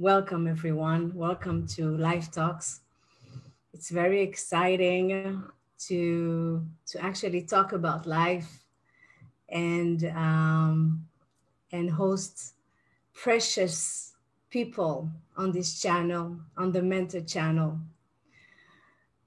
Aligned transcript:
Welcome, 0.00 0.46
everyone. 0.46 1.12
Welcome 1.12 1.66
to 1.74 1.96
Life 1.96 2.30
Talks. 2.30 2.82
It's 3.74 3.90
very 3.90 4.22
exciting 4.22 5.42
to, 5.88 6.64
to 6.86 7.04
actually 7.04 7.42
talk 7.42 7.72
about 7.72 8.06
life 8.06 8.62
and, 9.48 10.04
um, 10.14 11.04
and 11.72 11.90
host 11.90 12.54
precious 13.12 14.14
people 14.50 15.10
on 15.36 15.50
this 15.50 15.82
channel, 15.82 16.36
on 16.56 16.70
the 16.70 16.80
Mentor 16.80 17.22
channel. 17.22 17.80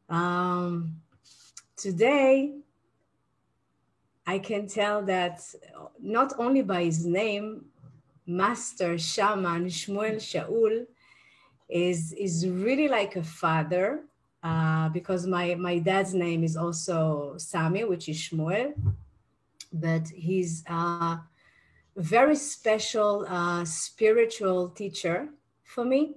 Um, 0.07 1.01
today, 1.75 2.53
I 4.25 4.39
can 4.39 4.67
tell 4.67 5.01
that 5.01 5.41
not 5.99 6.31
only 6.37 6.61
by 6.61 6.85
his 6.85 7.05
name, 7.05 7.65
Master 8.35 8.97
Shaman 8.97 9.65
Shmuel 9.65 10.17
Shaul 10.17 10.85
is, 11.69 12.13
is 12.13 12.47
really 12.47 12.87
like 12.87 13.15
a 13.15 13.23
father 13.23 14.01
uh, 14.43 14.89
because 14.89 15.27
my, 15.27 15.55
my 15.55 15.79
dad's 15.79 16.13
name 16.13 16.43
is 16.43 16.57
also 16.57 17.35
Sami, 17.37 17.83
which 17.83 18.09
is 18.09 18.17
Shmuel, 18.17 18.73
but 19.71 20.07
he's 20.07 20.63
a 20.67 21.19
very 21.95 22.35
special 22.35 23.25
uh, 23.27 23.63
spiritual 23.65 24.69
teacher 24.69 25.29
for 25.63 25.85
me. 25.85 26.15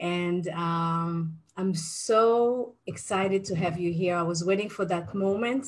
And 0.00 0.48
um, 0.48 1.38
I'm 1.56 1.74
so 1.74 2.74
excited 2.86 3.44
to 3.46 3.56
have 3.56 3.78
you 3.78 3.92
here. 3.92 4.16
I 4.16 4.22
was 4.22 4.44
waiting 4.44 4.68
for 4.68 4.84
that 4.86 5.14
moment. 5.14 5.66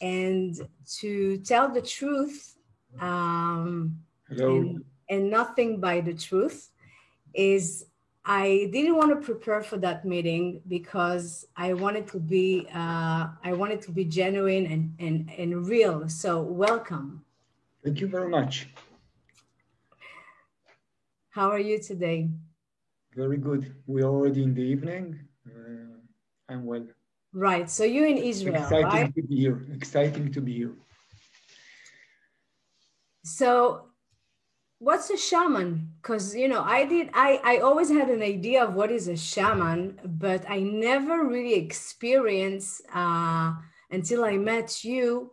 And 0.00 0.54
to 1.00 1.38
tell 1.38 1.68
the 1.68 1.82
truth, 1.82 2.56
um, 3.00 3.98
and, 4.30 4.84
and 5.08 5.30
nothing 5.30 5.80
by 5.80 6.00
the 6.00 6.14
truth, 6.14 6.70
is 7.34 7.86
I 8.24 8.68
didn't 8.72 8.96
want 8.96 9.10
to 9.10 9.16
prepare 9.16 9.62
for 9.62 9.78
that 9.78 10.04
meeting 10.04 10.60
because 10.68 11.46
I 11.56 11.72
wanted 11.72 12.06
to 12.08 12.18
be 12.20 12.68
uh, 12.74 13.28
I 13.42 13.52
wanted 13.54 13.80
to 13.82 13.90
be 13.90 14.04
genuine 14.04 14.66
and, 14.66 14.94
and, 14.98 15.30
and 15.38 15.66
real. 15.66 16.08
So 16.08 16.42
welcome. 16.42 17.24
Thank 17.82 18.00
you 18.00 18.06
very 18.06 18.28
much. 18.28 18.68
How 21.30 21.50
are 21.50 21.58
you 21.58 21.78
today? 21.78 22.28
Very 23.14 23.38
good. 23.38 23.74
We're 23.86 24.04
already 24.04 24.42
in 24.42 24.54
the 24.54 24.62
evening. 24.62 25.18
Uh, 25.46 25.96
I'm 26.50 26.66
well. 26.66 26.86
Right. 27.32 27.70
So 27.70 27.84
you're 27.84 28.06
in 28.06 28.18
Israel, 28.18 28.62
Exciting 28.62 28.84
right? 28.84 29.14
to 29.14 29.22
be 29.22 29.36
here. 29.36 29.66
Exciting 29.72 30.32
to 30.32 30.40
be 30.40 30.52
here. 30.52 30.74
So 33.24 33.87
what's 34.78 35.10
a 35.10 35.16
shaman? 35.16 35.92
Because 36.00 36.34
you 36.34 36.48
know, 36.48 36.62
I 36.62 36.84
did 36.84 37.10
I, 37.14 37.40
I 37.44 37.58
always 37.58 37.90
had 37.90 38.08
an 38.08 38.22
idea 38.22 38.64
of 38.64 38.74
what 38.74 38.90
is 38.90 39.08
a 39.08 39.16
shaman, 39.16 39.98
but 40.04 40.48
I 40.48 40.60
never 40.60 41.24
really 41.24 41.54
experienced 41.54 42.82
uh, 42.94 43.54
until 43.90 44.24
I 44.24 44.36
met 44.36 44.84
you 44.84 45.30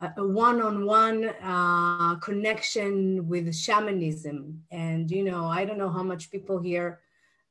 a 0.00 0.26
one-on-one 0.26 1.24
uh, 1.42 2.16
connection 2.16 3.26
with 3.26 3.54
shamanism. 3.54 4.62
And 4.70 5.10
you 5.10 5.24
know, 5.24 5.46
I 5.46 5.64
don't 5.64 5.78
know 5.78 5.90
how 5.90 6.02
much 6.02 6.30
people 6.30 6.60
here 6.60 7.00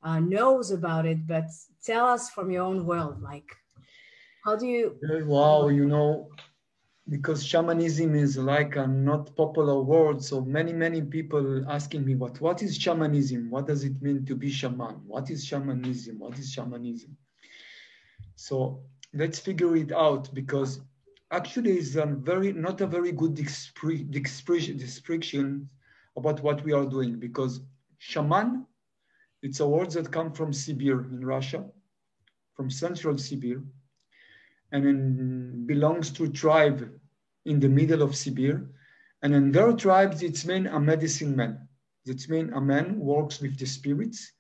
uh, 0.04 0.20
knows 0.20 0.72
about 0.72 1.06
it, 1.06 1.26
but 1.26 1.46
tell 1.84 2.06
us 2.06 2.30
from 2.30 2.52
your 2.52 2.64
own 2.64 2.86
world, 2.86 3.22
like 3.22 3.50
how 4.44 4.56
do 4.56 4.68
you? 4.68 4.96
Wow, 5.26 5.70
you 5.70 5.86
know, 5.86 6.30
because 7.10 7.46
shamanism 7.46 8.16
is 8.16 8.38
like 8.38 8.76
a 8.76 8.88
not 8.88 9.36
popular 9.36 9.82
word, 9.82 10.24
so 10.24 10.42
many 10.42 10.74
many 10.74 11.02
people 11.02 11.64
asking 11.70 12.06
me 12.06 12.16
what 12.16 12.40
what 12.42 12.64
is 12.64 12.78
shamanism? 12.78 13.50
What 13.50 13.68
does 13.68 13.84
it 13.84 14.02
mean 14.02 14.26
to 14.26 14.36
be 14.36 14.50
shaman? 14.50 15.02
What 15.06 15.30
is 15.30 15.46
shamanism? 15.46 16.20
What 16.20 16.40
is 16.40 16.52
shamanism? 16.52 17.16
So 18.36 18.82
let's 19.14 19.40
figure 19.40 19.76
it 19.76 19.92
out 19.92 20.34
because 20.34 20.82
actually 21.32 21.78
it's 21.78 21.96
a 21.96 22.06
very 22.06 22.54
not 22.54 22.82
a 22.82 22.88
very 22.88 23.12
good 23.12 23.36
description 23.36 25.70
about 26.18 26.42
what 26.42 26.64
we 26.64 26.74
are 26.74 26.86
doing 26.86 27.20
because 27.20 27.60
shaman 28.00 28.66
it's 29.46 29.60
a 29.60 29.68
word 29.68 29.92
that 29.92 30.12
come 30.12 30.32
from 30.32 30.52
Sibir 30.52 31.06
in 31.12 31.24
Russia, 31.24 31.64
from 32.56 32.72
central 32.72 33.14
Sibir, 33.14 33.64
and 34.76 34.86
then 34.86 35.66
belongs 35.66 36.12
to 36.12 36.28
tribe 36.28 36.92
in 37.46 37.62
the 37.62 37.70
middle 37.70 38.02
of 38.02 38.12
Sibir. 38.12 38.68
And 39.22 39.34
in 39.34 39.50
their 39.50 39.72
tribes, 39.72 40.22
it's 40.22 40.46
mean 40.46 40.68
a 40.68 40.78
medicine 40.78 41.34
man. 41.34 41.66
It's 42.06 42.28
mean 42.28 42.52
a 42.52 42.60
man 42.60 43.00
works 43.00 43.40
with 43.40 43.58
the 43.58 43.66
spirits, 43.66 44.34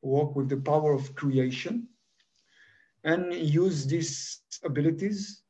work 0.00 0.34
with 0.34 0.48
the 0.48 0.56
power 0.56 0.94
of 0.94 1.14
creation, 1.14 1.88
and 3.04 3.34
use 3.34 3.86
these 3.86 4.40
abilities 4.64 5.42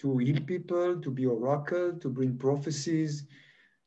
to 0.00 0.18
heal 0.18 0.40
people, 0.40 1.00
to 1.00 1.10
be 1.10 1.24
oracle, 1.24 1.92
to 2.00 2.08
bring 2.08 2.36
prophecies, 2.36 3.22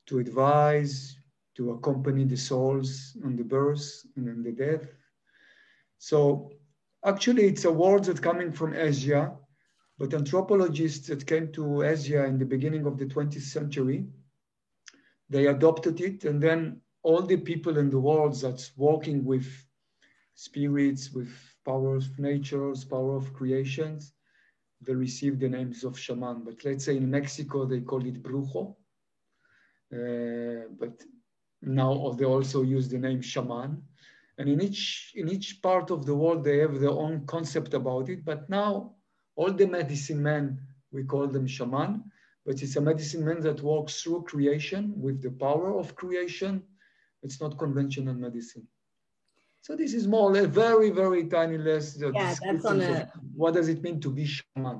to 0.05 0.19
advise, 0.19 1.17
to 1.55 1.71
accompany 1.71 2.23
the 2.23 2.37
souls 2.37 3.17
on 3.25 3.35
the 3.35 3.43
birth 3.43 4.05
and 4.15 4.29
on 4.29 4.43
the 4.43 4.53
death. 4.53 4.87
So 5.97 6.53
actually 7.03 7.47
it's 7.47 7.65
a 7.65 7.71
word 7.71 8.05
that 8.05 8.21
coming 8.21 8.53
from 8.53 8.73
Asia, 8.73 9.35
but 9.99 10.13
anthropologists 10.13 11.07
that 11.07 11.27
came 11.27 11.51
to 11.51 11.83
Asia 11.83 12.25
in 12.25 12.39
the 12.39 12.45
beginning 12.45 12.85
of 12.85 12.97
the 12.97 13.05
20th 13.05 13.41
century, 13.41 14.05
they 15.29 15.47
adopted 15.47 15.99
it 15.99 16.23
and 16.23 16.41
then 16.41 16.81
all 17.03 17.21
the 17.21 17.37
people 17.37 17.77
in 17.77 17.89
the 17.89 17.99
world 17.99 18.39
that's 18.41 18.71
working 18.77 19.23
with 19.25 19.45
spirits, 20.35 21.11
with 21.11 21.29
power 21.65 21.97
of 21.97 22.17
natures, 22.17 22.85
power 22.85 23.17
of 23.17 23.33
creations, 23.33 24.13
they 24.81 24.95
received 24.95 25.41
the 25.41 25.49
names 25.49 25.83
of 25.83 25.99
shaman. 25.99 26.43
But 26.45 26.63
let's 26.63 26.85
say 26.85 26.95
in 26.95 27.11
Mexico, 27.11 27.65
they 27.65 27.81
call 27.81 28.05
it 28.05 28.23
brujo. 28.23 28.75
Uh, 29.91 30.69
but 30.79 31.03
now 31.61 32.15
they 32.17 32.25
also 32.25 32.61
use 32.61 32.87
the 32.87 32.97
name 32.97 33.21
shaman. 33.21 33.83
And 34.37 34.47
in 34.47 34.61
each, 34.61 35.11
in 35.15 35.27
each 35.27 35.61
part 35.61 35.91
of 35.91 36.05
the 36.05 36.15
world, 36.15 36.45
they 36.45 36.59
have 36.59 36.79
their 36.79 36.91
own 36.91 37.25
concept 37.25 37.73
about 37.73 38.07
it. 38.07 38.23
But 38.23 38.49
now 38.49 38.95
all 39.39 39.51
the 39.61 39.67
medicine 39.79 40.21
men, 40.31 40.43
we 40.91 41.01
call 41.11 41.27
them 41.35 41.47
shaman, 41.47 41.91
but 42.45 42.55
it's 42.63 42.75
a 42.75 42.81
medicine 42.81 43.23
man 43.27 43.39
that 43.47 43.61
works 43.61 43.93
through 44.01 44.21
creation 44.31 44.81
with 45.05 45.17
the 45.25 45.31
power 45.45 45.69
of 45.81 45.95
creation. 46.01 46.53
It's 47.23 47.39
not 47.43 47.57
conventional 47.57 48.15
medicine. 48.27 48.65
So 49.61 49.75
this 49.81 49.93
is 49.93 50.05
more 50.07 50.29
a 50.45 50.45
very, 50.63 50.89
very 51.03 51.23
tiny 51.37 51.57
less 51.57 51.85
Yeah, 52.01 52.33
that's 52.43 52.65
on 52.65 52.81
of 52.81 52.89
a- 52.89 53.11
what 53.41 53.53
does 53.57 53.67
it 53.73 53.79
mean 53.85 53.97
to 54.05 54.09
be 54.19 54.25
shaman. 54.35 54.77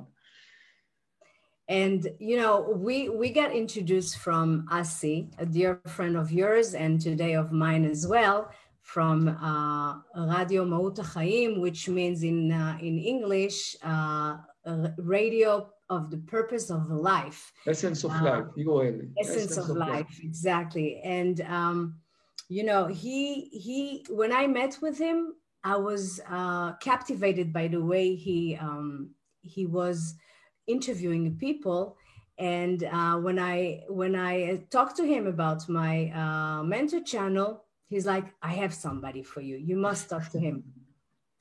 And 1.68 2.00
you 2.28 2.36
know, 2.40 2.54
we 2.86 2.96
we 3.20 3.28
got 3.40 3.50
introduced 3.62 4.14
from 4.26 4.46
Asi, 4.80 5.16
a 5.44 5.46
dear 5.56 5.72
friend 5.96 6.14
of 6.22 6.26
yours, 6.40 6.68
and 6.82 6.92
today 7.08 7.34
of 7.42 7.46
mine 7.64 7.84
as 7.94 8.02
well, 8.14 8.38
from 8.82 9.28
uh, 9.28 10.00
Radio 10.36 10.64
Maut 10.64 10.98
Chaim, 10.98 11.60
which 11.60 11.88
means 11.88 12.22
in 12.22 12.52
uh, 12.52 12.76
in 12.80 12.98
English, 12.98 13.76
uh, 13.82 14.36
radio 14.98 15.70
of 15.88 16.10
the 16.10 16.18
purpose 16.18 16.70
of 16.70 16.88
life, 16.90 17.52
Essence 17.66 18.04
of 18.04 18.12
life, 18.22 18.44
Yoel. 18.56 19.10
essence 19.20 19.56
of 19.56 19.68
life, 19.70 20.20
exactly. 20.22 21.00
And 21.04 21.40
um, 21.42 21.96
you 22.48 22.64
know, 22.64 22.86
he 22.86 23.48
he 23.52 24.04
when 24.10 24.32
I 24.32 24.46
met 24.46 24.78
with 24.82 24.98
him, 24.98 25.34
I 25.64 25.76
was 25.76 26.20
uh, 26.28 26.72
captivated 26.76 27.52
by 27.52 27.68
the 27.68 27.82
way 27.82 28.14
he 28.14 28.56
um, 28.60 29.10
he 29.42 29.66
was 29.66 30.14
interviewing 30.66 31.36
people 31.38 31.96
and 32.38 32.84
uh, 32.84 33.16
when 33.16 33.38
i 33.38 33.80
when 33.88 34.14
i 34.16 34.56
talked 34.70 34.96
to 34.96 35.04
him 35.04 35.26
about 35.26 35.68
my 35.68 36.10
uh, 36.10 36.62
mentor 36.62 37.00
channel 37.00 37.64
he's 37.90 38.06
like 38.06 38.26
i 38.42 38.52
have 38.52 38.72
somebody 38.72 39.22
for 39.22 39.42
you 39.42 39.56
you 39.56 39.76
must 39.76 40.08
talk 40.08 40.26
to 40.30 40.38
him 40.38 40.64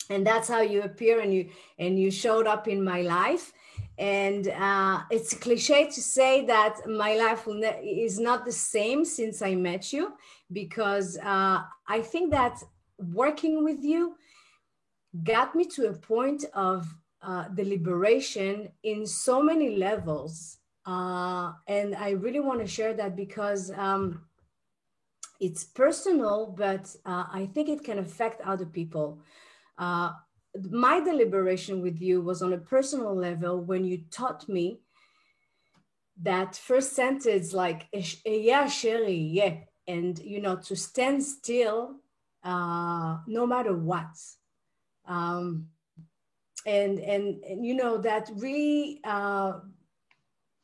and 0.09 0.25
that's 0.25 0.50
how 0.50 0.62
you 0.62 0.81
appear 0.81 1.21
and 1.21 1.33
you 1.33 1.50
and 1.77 1.97
you 1.97 2.12
showed 2.12 2.47
up 2.47 2.68
in 2.68 2.83
my 2.83 3.01
life 3.01 3.53
and 3.97 4.47
uh, 4.47 5.01
it's 5.12 5.33
a 5.33 5.35
cliche 5.35 5.85
to 5.85 6.01
say 6.01 6.45
that 6.45 6.75
my 6.88 7.15
life 7.15 7.45
ne- 7.47 7.81
is 8.07 8.19
not 8.19 8.44
the 8.44 8.51
same 8.51 9.06
since 9.06 9.41
i 9.41 9.56
met 9.56 9.94
you 9.94 10.13
because 10.51 11.18
uh, 11.23 11.62
i 11.88 12.01
think 12.01 12.31
that 12.31 12.62
working 12.97 13.63
with 13.63 13.81
you 13.83 14.15
got 15.23 15.56
me 15.56 15.65
to 15.65 15.88
a 15.88 15.94
point 15.94 16.44
of 16.53 16.88
uh, 17.21 17.45
the 17.53 17.65
liberation 17.65 18.69
in 18.83 19.06
so 19.06 19.41
many 19.41 19.75
levels. 19.75 20.57
Uh, 20.85 21.51
and 21.68 21.95
I 21.95 22.12
really 22.12 22.39
want 22.39 22.62
to 22.62 22.68
share 22.68 22.94
that 22.94 23.15
because 23.15 23.71
um, 23.71 24.21
it's 25.39 25.63
personal, 25.63 26.53
but 26.57 26.95
uh, 27.06 27.25
I 27.31 27.50
think 27.53 27.69
it 27.69 27.83
can 27.83 28.00
affect 28.00 28.41
other 28.41 28.65
people. 28.65 29.19
Uh, 29.77 30.12
my 30.69 31.00
deliberation 31.00 31.81
with 31.81 32.01
you 32.01 32.21
was 32.21 32.41
on 32.41 32.53
a 32.53 32.57
personal 32.57 33.15
level 33.15 33.62
when 33.62 33.86
you 33.86 34.03
taught 34.12 34.50
me 34.50 34.80
that 36.21 36.56
first 36.56 36.94
sentence, 36.94 37.53
like, 37.53 37.88
"Esh- 37.94 38.21
"Ehyeh 38.25 39.33
yeah," 39.33 39.56
and 39.88 40.19
you 40.19 40.41
know, 40.41 40.57
to 40.57 40.75
stand 40.75 41.24
still 41.24 41.95
uh, 42.44 43.18
no 43.27 43.45
matter 43.47 43.75
what. 43.75 44.15
Um, 45.06 45.69
and, 46.65 47.00
and, 47.00 47.44
and, 47.44 47.65
you 47.65 47.74
know, 47.74 47.97
that 48.00 48.30
really 48.35 49.00
uh, 49.03 49.59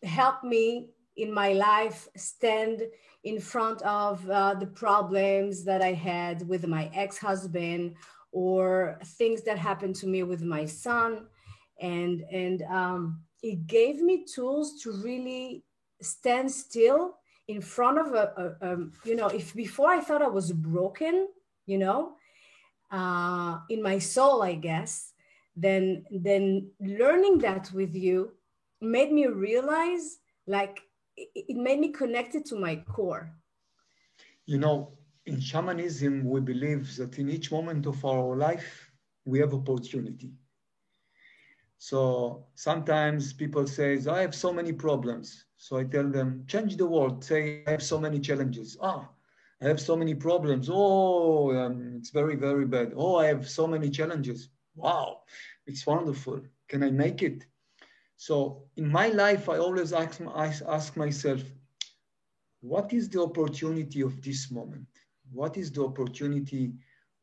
helped 0.03 0.43
me 0.43 0.89
in 1.17 1.33
my 1.33 1.53
life 1.53 2.07
stand 2.15 2.83
in 3.23 3.39
front 3.39 3.81
of 3.81 4.29
uh, 4.29 4.53
the 4.53 4.67
problems 4.67 5.63
that 5.63 5.81
I 5.81 5.93
had 5.93 6.47
with 6.47 6.67
my 6.67 6.89
ex 6.93 7.17
husband 7.17 7.95
or 8.31 8.99
things 9.03 9.43
that 9.43 9.57
happened 9.57 9.95
to 9.95 10.07
me 10.07 10.23
with 10.23 10.43
my 10.43 10.65
son. 10.65 11.27
And, 11.81 12.21
and 12.31 12.61
um, 12.63 13.21
it 13.41 13.67
gave 13.67 14.01
me 14.01 14.25
tools 14.25 14.81
to 14.83 14.91
really 14.91 15.63
stand 16.01 16.51
still 16.51 17.15
in 17.47 17.61
front 17.61 17.99
of 17.99 18.13
a, 18.13 18.55
a, 18.61 18.73
a, 18.73 18.77
you 19.03 19.15
know 19.15 19.27
if 19.27 19.53
before 19.53 19.89
i 19.89 19.99
thought 19.99 20.21
i 20.21 20.27
was 20.27 20.51
broken 20.51 21.27
you 21.65 21.77
know 21.77 22.15
uh, 22.91 23.59
in 23.69 23.81
my 23.81 23.99
soul 23.99 24.41
i 24.41 24.53
guess 24.53 25.13
then 25.55 26.03
then 26.11 26.67
learning 26.79 27.37
that 27.37 27.71
with 27.71 27.95
you 27.95 28.31
made 28.81 29.11
me 29.11 29.27
realize 29.27 30.17
like 30.47 30.81
it, 31.17 31.55
made 31.55 31.79
me 31.79 31.89
connected 31.91 32.45
to 32.45 32.55
my 32.59 32.75
core 32.75 33.31
you 34.45 34.57
know 34.57 34.91
in 35.25 35.39
shamanism 35.39 36.23
we 36.23 36.39
believe 36.39 36.95
that 36.97 37.17
in 37.17 37.29
each 37.29 37.51
moment 37.51 37.85
of 37.85 38.03
our 38.05 38.35
life 38.35 38.91
we 39.25 39.39
have 39.39 39.53
opportunity 39.53 40.31
so 41.77 42.47
sometimes 42.55 43.33
people 43.33 43.67
say, 43.67 43.99
I 44.09 44.21
have 44.21 44.33
so 44.33 44.51
many 44.51 44.73
problems. 44.73 45.45
So 45.57 45.77
I 45.77 45.83
tell 45.83 46.09
them, 46.09 46.43
change 46.47 46.77
the 46.77 46.87
world. 46.87 47.23
Say, 47.23 47.63
I 47.67 47.71
have 47.71 47.83
so 47.83 47.99
many 47.99 48.19
challenges. 48.19 48.77
Ah, 48.81 49.07
I 49.61 49.67
have 49.67 49.79
so 49.79 49.95
many 49.95 50.15
problems. 50.15 50.69
Oh, 50.71 51.55
um, 51.55 51.93
it's 51.97 52.09
very, 52.09 52.35
very 52.35 52.65
bad. 52.65 52.93
Oh, 52.95 53.17
I 53.17 53.27
have 53.27 53.47
so 53.47 53.67
many 53.67 53.89
challenges. 53.89 54.49
Wow, 54.75 55.21
it's 55.67 55.85
wonderful. 55.85 56.41
Can 56.67 56.83
I 56.83 56.91
make 56.91 57.21
it? 57.21 57.45
So 58.17 58.63
in 58.77 58.91
my 58.91 59.07
life, 59.07 59.49
I 59.49 59.57
always 59.57 59.93
ask, 59.93 60.21
ask 60.67 60.97
myself, 60.97 61.41
what 62.61 62.93
is 62.93 63.09
the 63.09 63.21
opportunity 63.21 64.01
of 64.01 64.21
this 64.21 64.49
moment? 64.51 64.87
What 65.31 65.57
is 65.57 65.71
the 65.71 65.83
opportunity 65.83 66.73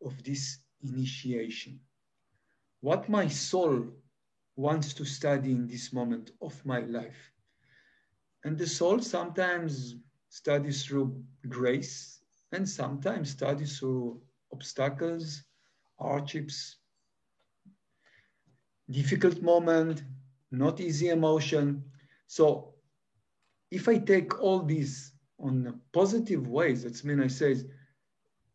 of 0.05 0.23
this 0.23 0.59
initiation? 0.83 1.81
What 2.81 3.09
my 3.09 3.29
soul 3.29 3.87
wants 4.57 4.93
to 4.95 5.05
study 5.05 5.53
in 5.53 5.67
this 5.67 5.93
moment 5.93 6.33
of 6.41 6.65
my 6.65 6.81
life. 6.81 7.33
And 8.45 8.59
the 8.59 8.67
soul 8.67 9.01
sometimes 9.01 9.97
studies 10.29 10.85
through 10.85 11.23
grace 11.49 12.21
and 12.53 12.69
sometimes 12.69 13.31
studies 13.31 13.79
through 13.79 14.21
obstacles, 14.53 15.43
hardships, 15.99 16.77
difficult 18.91 19.41
moment, 19.41 20.03
not 20.53 20.81
easy 20.81 21.09
emotion. 21.09 21.83
So 22.27 22.75
if 23.71 23.89
I 23.89 23.99
take 23.99 24.41
all 24.41 24.61
these 24.63 25.13
on 25.39 25.81
positive 25.93 26.47
ways, 26.47 26.85
that's 26.85 27.05
mean 27.05 27.21
I 27.21 27.27
say, 27.29 27.57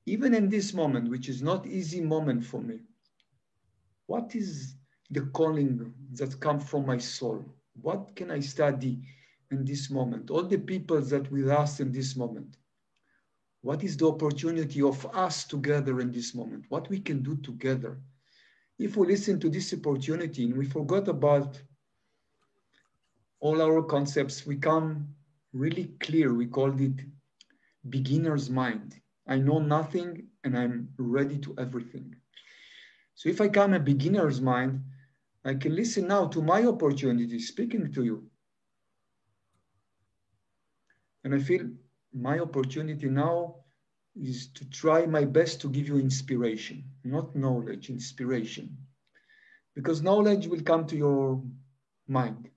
even 0.06 0.34
in 0.34 0.50
this 0.50 0.74
moment, 0.74 1.10
which 1.10 1.28
is 1.28 1.42
not 1.42 1.68
easy 1.68 2.00
moment 2.00 2.46
for 2.46 2.62
me, 2.62 2.80
what 4.06 4.36
is 4.36 4.78
the 5.10 5.22
calling 5.22 5.94
that 6.14 6.40
come 6.40 6.60
from 6.60 6.86
my 6.86 6.98
soul. 6.98 7.46
What 7.82 8.16
can 8.16 8.32
I 8.32 8.40
study 8.40 9.00
in 9.52 9.64
this 9.64 9.90
moment? 9.90 10.30
All 10.30 10.44
the 10.44 10.58
people 10.58 11.02
that 11.02 11.32
with 11.32 11.50
us 11.50 11.80
in 11.80 11.92
this 11.92 12.16
moment. 12.16 12.58
What 13.62 13.84
is 13.84 13.98
the 13.98 14.08
opportunity 14.08 14.82
of 14.82 15.06
us 15.16 15.46
together 15.46 16.00
in 16.00 16.12
this 16.12 16.36
moment? 16.36 16.66
What 16.70 16.90
we 16.90 17.00
can 17.00 17.24
do 17.24 17.36
together? 17.38 18.00
If 18.80 18.96
we 18.98 19.08
listen 19.08 19.40
to 19.40 19.50
this 19.50 19.74
opportunity 19.74 20.46
and 20.46 20.58
we 20.58 20.66
forgot 20.66 21.08
about 21.08 21.60
all 23.40 23.62
our 23.62 23.84
concepts, 23.84 24.46
we 24.46 24.58
come 24.58 25.08
really 25.54 25.92
clear. 26.00 26.34
We 26.34 26.48
called 26.48 26.82
it 26.82 27.00
beginner's 27.90 28.50
mind. 28.50 29.00
I 29.28 29.38
know 29.38 29.60
nothing 29.60 30.28
and 30.44 30.58
I'm 30.58 30.90
ready 30.98 31.38
to 31.40 31.56
everything. 31.58 32.16
So 33.16 33.30
if 33.30 33.42
I 33.42 33.50
come 33.50 33.74
a 33.74 33.80
beginner's 33.80 34.42
mind, 34.42 34.82
I 35.44 35.56
can 35.56 35.76
listen 35.76 36.08
now 36.08 36.28
to 36.28 36.42
my 36.42 36.66
opportunity 36.66 37.40
speaking 37.40 37.92
to 37.94 38.04
you. 38.04 38.30
And 41.24 41.34
I 41.34 41.40
feel 41.40 41.70
my 42.14 42.40
opportunity 42.40 43.10
now 43.10 43.56
is 44.16 44.48
to 44.54 44.70
try 44.70 45.06
my 45.06 45.26
best 45.26 45.62
to 45.62 45.70
give 45.70 45.88
you 45.88 45.98
inspiration, 46.00 46.84
not 47.04 47.36
knowledge, 47.36 47.90
inspiration. 47.90 48.78
Because 49.76 50.02
knowledge 50.02 50.48
will 50.48 50.62
come 50.62 50.88
to 50.88 50.98
your 50.98 51.44
mind. 52.08 52.50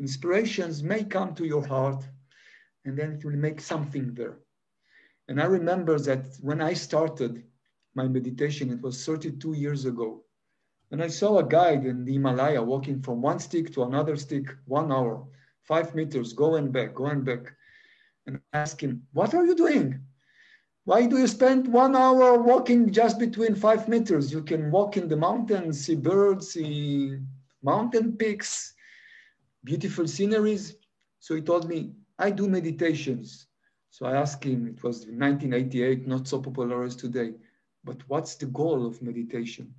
Inspirations 0.00 0.82
may 0.82 1.04
come 1.04 1.34
to 1.34 1.44
your 1.44 1.66
heart, 1.66 2.04
and 2.84 2.96
then 2.96 3.12
it 3.12 3.24
will 3.24 3.36
make 3.36 3.60
something 3.60 4.14
there. 4.14 4.38
And 5.28 5.40
I 5.40 5.44
remember 5.44 5.98
that 5.98 6.26
when 6.40 6.60
I 6.60 6.72
started 6.74 7.44
my 7.94 8.08
meditation, 8.08 8.70
it 8.70 8.80
was 8.80 9.04
32 9.04 9.54
years 9.54 9.84
ago. 9.84 10.24
And 10.90 11.02
I 11.02 11.08
saw 11.08 11.38
a 11.38 11.46
guide 11.46 11.84
in 11.84 12.04
the 12.04 12.14
Himalaya 12.14 12.62
walking 12.62 13.02
from 13.02 13.20
one 13.20 13.38
stick 13.38 13.72
to 13.74 13.82
another 13.82 14.16
stick, 14.16 14.46
one 14.64 14.90
hour, 14.90 15.26
five 15.64 15.94
meters, 15.94 16.32
going 16.32 16.70
back, 16.72 16.94
going 16.94 17.24
back. 17.24 17.52
And 18.26 18.40
him, 18.80 19.06
What 19.12 19.34
are 19.34 19.44
you 19.44 19.54
doing? 19.54 20.00
Why 20.84 21.06
do 21.06 21.18
you 21.18 21.26
spend 21.26 21.70
one 21.70 21.94
hour 21.94 22.40
walking 22.40 22.90
just 22.90 23.18
between 23.18 23.54
five 23.54 23.88
meters? 23.88 24.32
You 24.32 24.42
can 24.42 24.70
walk 24.70 24.96
in 24.96 25.08
the 25.08 25.16
mountains, 25.16 25.84
see 25.84 25.96
birds, 25.96 26.52
see 26.52 27.18
mountain 27.62 28.16
peaks, 28.16 28.72
beautiful 29.64 30.06
sceneries. 30.06 30.76
So 31.20 31.34
he 31.34 31.42
told 31.42 31.68
me, 31.68 31.92
I 32.18 32.30
do 32.30 32.48
meditations. 32.48 33.46
So 33.90 34.06
I 34.06 34.16
asked 34.16 34.44
him, 34.44 34.66
it 34.66 34.82
was 34.82 35.06
1988, 35.06 36.06
not 36.06 36.28
so 36.28 36.40
popular 36.40 36.84
as 36.84 36.96
today, 36.96 37.34
but 37.84 37.96
what's 38.08 38.36
the 38.36 38.46
goal 38.46 38.86
of 38.86 39.02
meditation? 39.02 39.74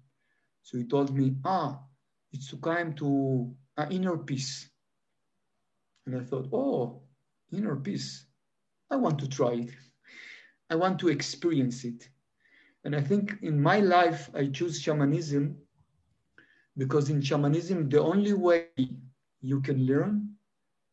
So 0.63 0.77
he 0.77 0.83
told 0.83 1.15
me, 1.15 1.35
ah, 1.45 1.79
it's 2.31 2.49
to 2.49 2.57
come 2.57 2.93
to 2.95 3.55
an 3.77 3.91
inner 3.91 4.17
peace. 4.17 4.69
And 6.05 6.17
I 6.17 6.23
thought, 6.23 6.49
oh, 6.51 7.01
inner 7.51 7.75
peace. 7.75 8.25
I 8.91 8.95
want 8.95 9.19
to 9.19 9.29
try 9.29 9.51
it. 9.53 9.71
I 10.69 10.75
want 10.75 10.99
to 10.99 11.09
experience 11.09 11.83
it. 11.83 12.09
And 12.83 12.95
I 12.95 13.01
think 13.01 13.37
in 13.41 13.61
my 13.61 13.79
life, 13.79 14.29
I 14.33 14.47
choose 14.47 14.81
shamanism 14.81 15.57
because 16.77 17.09
in 17.09 17.21
shamanism, 17.21 17.89
the 17.89 18.01
only 18.01 18.33
way 18.33 18.67
you 19.41 19.61
can 19.61 19.85
learn 19.85 20.29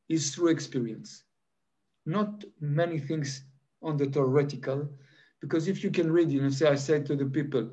is 0.09 0.35
through 0.35 0.49
experience. 0.49 1.25
Not 2.05 2.45
many 2.61 2.99
things 2.99 3.43
on 3.83 3.97
the 3.97 4.07
theoretical, 4.07 4.89
because 5.41 5.69
if 5.69 5.83
you 5.83 5.91
can 5.91 6.11
read, 6.11 6.31
you 6.31 6.43
know, 6.43 6.51
say 6.51 6.69
I 6.69 6.77
said 6.77 7.07
to 7.07 7.17
the 7.17 7.27
people, 7.27 7.71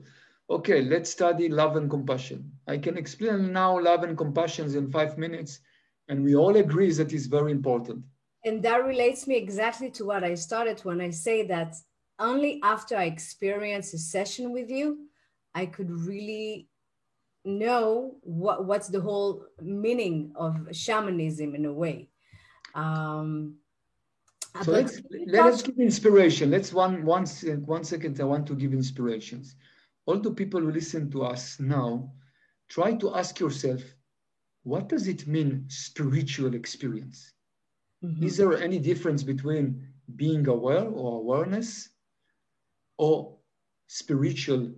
okay, 0.49 0.81
let's 0.81 1.09
study 1.09 1.49
love 1.49 1.75
and 1.75 1.89
compassion. 1.89 2.51
I 2.67 2.77
can 2.77 2.97
explain 2.97 3.53
now 3.53 3.79
love 3.79 4.03
and 4.03 4.17
compassion 4.17 4.75
in 4.75 4.91
five 4.91 5.17
minutes, 5.17 5.59
and 6.09 6.23
we 6.23 6.35
all 6.35 6.55
agree 6.57 6.91
that 6.93 7.13
is 7.13 7.27
very 7.27 7.51
important. 7.51 8.03
And 8.45 8.61
that 8.63 8.83
relates 8.83 9.25
me 9.25 9.35
exactly 9.37 9.89
to 9.91 10.05
what 10.05 10.23
I 10.23 10.35
started 10.35 10.81
when 10.81 10.99
I 10.99 11.11
say 11.11 11.47
that 11.47 11.75
only 12.19 12.59
after 12.63 12.97
I 12.97 13.05
experience 13.05 13.93
a 13.93 13.97
session 13.97 14.51
with 14.51 14.69
you, 14.69 15.07
I 15.55 15.65
could 15.65 15.89
really 15.89 16.67
know 17.45 18.15
what, 18.21 18.65
what's 18.65 18.88
the 18.88 19.01
whole 19.01 19.45
meaning 19.62 20.31
of 20.35 20.67
shamanism 20.71 21.55
in 21.55 21.65
a 21.65 21.73
way. 21.73 22.09
Um, 22.75 23.55
so 24.62 24.71
let's, 24.71 25.01
let 25.27 25.45
us 25.45 25.62
give 25.62 25.79
inspiration. 25.79 26.51
Let's 26.51 26.71
one, 26.71 27.05
one, 27.05 27.25
one 27.65 27.83
second. 27.83 28.21
I 28.21 28.23
want 28.23 28.45
to 28.47 28.55
give 28.55 28.73
inspirations 28.73 29.55
all 30.05 30.19
the 30.19 30.31
people 30.31 30.59
who 30.59 30.71
listen 30.71 31.09
to 31.12 31.23
us 31.23 31.59
now, 31.59 32.12
try 32.69 32.93
to 32.95 33.15
ask 33.15 33.39
yourself, 33.39 33.81
what 34.63 34.89
does 34.89 35.07
it 35.07 35.27
mean 35.27 35.65
spiritual 35.67 36.53
experience? 36.55 37.33
Mm-hmm. 38.03 38.25
Is 38.25 38.38
there 38.38 38.57
any 38.57 38.79
difference 38.79 39.23
between 39.23 39.88
being 40.15 40.47
aware 40.47 40.85
or 40.85 41.19
awareness 41.19 41.89
or 42.97 43.38
spiritual 43.88 44.73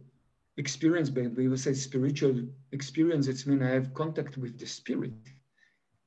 experience? 0.57 1.09
But 1.09 1.35
we 1.35 1.47
will 1.47 1.57
say 1.57 1.74
spiritual 1.74 2.41
experience, 2.71 3.27
it's 3.27 3.45
mean 3.45 3.63
I 3.63 3.71
have 3.71 3.93
contact 3.93 4.38
with 4.38 4.57
the 4.59 4.65
spirit. 4.65 5.13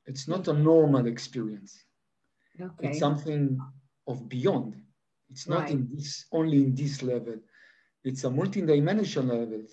It's 0.07 0.26
not 0.26 0.49
a 0.49 0.52
normal 0.52 1.07
experience. 1.07 1.85
Okay. 2.61 2.88
It's 2.88 2.99
something 2.99 3.61
of 4.07 4.28
beyond. 4.28 4.75
It's 5.31 5.47
not 5.47 5.62
right. 5.62 5.73
in 5.73 5.88
this 5.95 6.25
only 6.33 6.59
in 6.59 6.75
this 6.75 7.02
level. 7.02 7.37
It's 8.05 8.25
a 8.25 8.31
multi-dimensional 8.31 9.38
level. 9.38 9.67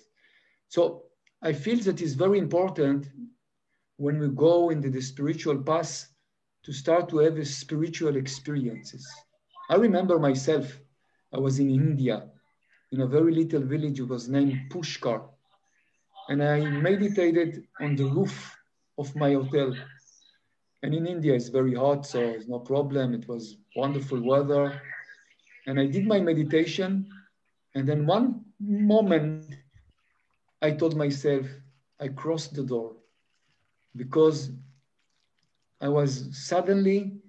So 0.68 1.04
I 1.42 1.52
feel 1.52 1.78
that 1.84 2.02
it's 2.02 2.12
very 2.12 2.38
important 2.38 3.08
when 3.96 4.18
we 4.18 4.28
go 4.28 4.70
into 4.70 4.90
the 4.90 5.00
spiritual 5.00 5.62
path 5.62 6.08
to 6.64 6.72
start 6.72 7.08
to 7.08 7.18
have 7.18 7.46
spiritual 7.46 8.16
experiences. 8.16 9.06
I 9.70 9.76
remember 9.76 10.18
myself, 10.18 10.78
I 11.32 11.38
was 11.38 11.58
in 11.58 11.70
India 11.70 12.28
in 12.96 13.02
a 13.02 13.06
very 13.06 13.32
little 13.34 13.60
village. 13.60 14.00
It 14.00 14.08
was 14.08 14.28
named 14.28 14.70
Pushkar. 14.70 15.22
And 16.30 16.42
I 16.42 16.60
meditated 16.60 17.66
on 17.78 17.94
the 17.94 18.06
roof 18.06 18.56
of 18.98 19.14
my 19.14 19.34
hotel. 19.34 19.76
And 20.82 20.94
in 20.94 21.06
India, 21.06 21.34
it's 21.34 21.48
very 21.48 21.74
hot, 21.74 22.06
so 22.06 22.20
it's 22.20 22.48
no 22.48 22.58
problem. 22.58 23.12
It 23.12 23.28
was 23.28 23.58
wonderful 23.76 24.20
weather. 24.22 24.80
And 25.66 25.78
I 25.78 25.86
did 25.86 26.06
my 26.06 26.20
meditation. 26.20 27.06
And 27.74 27.86
then 27.86 28.06
one 28.06 28.46
moment, 28.58 29.54
I 30.62 30.70
told 30.70 30.96
myself, 30.96 31.46
I 32.00 32.08
crossed 32.08 32.54
the 32.54 32.64
door 32.64 32.96
because 33.94 34.50
I 35.82 35.88
was 35.88 36.10
suddenly 36.32 37.20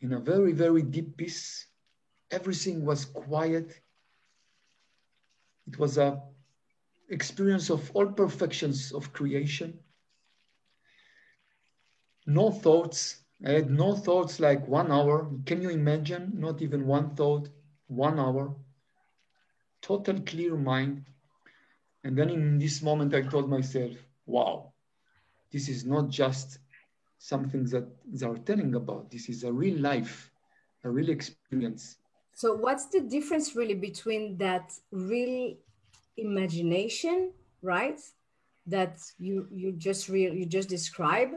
in 0.00 0.12
a 0.12 0.20
very, 0.20 0.52
very 0.52 0.82
deep 0.82 1.16
peace. 1.16 1.66
Everything 2.30 2.84
was 2.84 3.04
quiet. 3.04 3.81
It 5.66 5.78
was 5.78 5.98
a 5.98 6.22
experience 7.08 7.70
of 7.70 7.90
all 7.94 8.06
perfections 8.06 8.92
of 8.92 9.12
creation. 9.12 9.78
No 12.26 12.50
thoughts. 12.50 13.22
I 13.44 13.50
had 13.52 13.70
no 13.70 13.94
thoughts 13.94 14.40
like 14.40 14.66
one 14.68 14.90
hour. 14.90 15.30
Can 15.46 15.62
you 15.62 15.70
imagine? 15.70 16.32
Not 16.38 16.60
even 16.62 16.86
one 16.86 17.14
thought, 17.14 17.48
one 17.88 18.18
hour. 18.18 18.54
Total 19.82 20.20
clear 20.20 20.56
mind. 20.56 21.04
And 22.04 22.16
then 22.16 22.30
in 22.30 22.58
this 22.58 22.82
moment, 22.82 23.14
I 23.14 23.22
told 23.22 23.48
myself, 23.48 23.92
wow, 24.26 24.72
this 25.52 25.68
is 25.68 25.84
not 25.84 26.08
just 26.10 26.58
something 27.18 27.64
that 27.66 27.88
they 28.06 28.26
are 28.26 28.38
telling 28.38 28.74
about. 28.74 29.10
This 29.10 29.28
is 29.28 29.44
a 29.44 29.52
real 29.52 29.78
life, 29.80 30.30
a 30.84 30.90
real 30.90 31.10
experience. 31.10 32.01
So, 32.34 32.54
what's 32.54 32.86
the 32.86 33.00
difference 33.00 33.54
really 33.54 33.74
between 33.74 34.38
that 34.38 34.72
real 34.90 35.54
imagination, 36.16 37.32
right? 37.62 38.00
That 38.66 38.98
you 39.18 39.48
you 39.50 39.72
just 39.72 40.08
real 40.08 40.32
you 40.34 40.46
just 40.46 40.68
describe, 40.68 41.30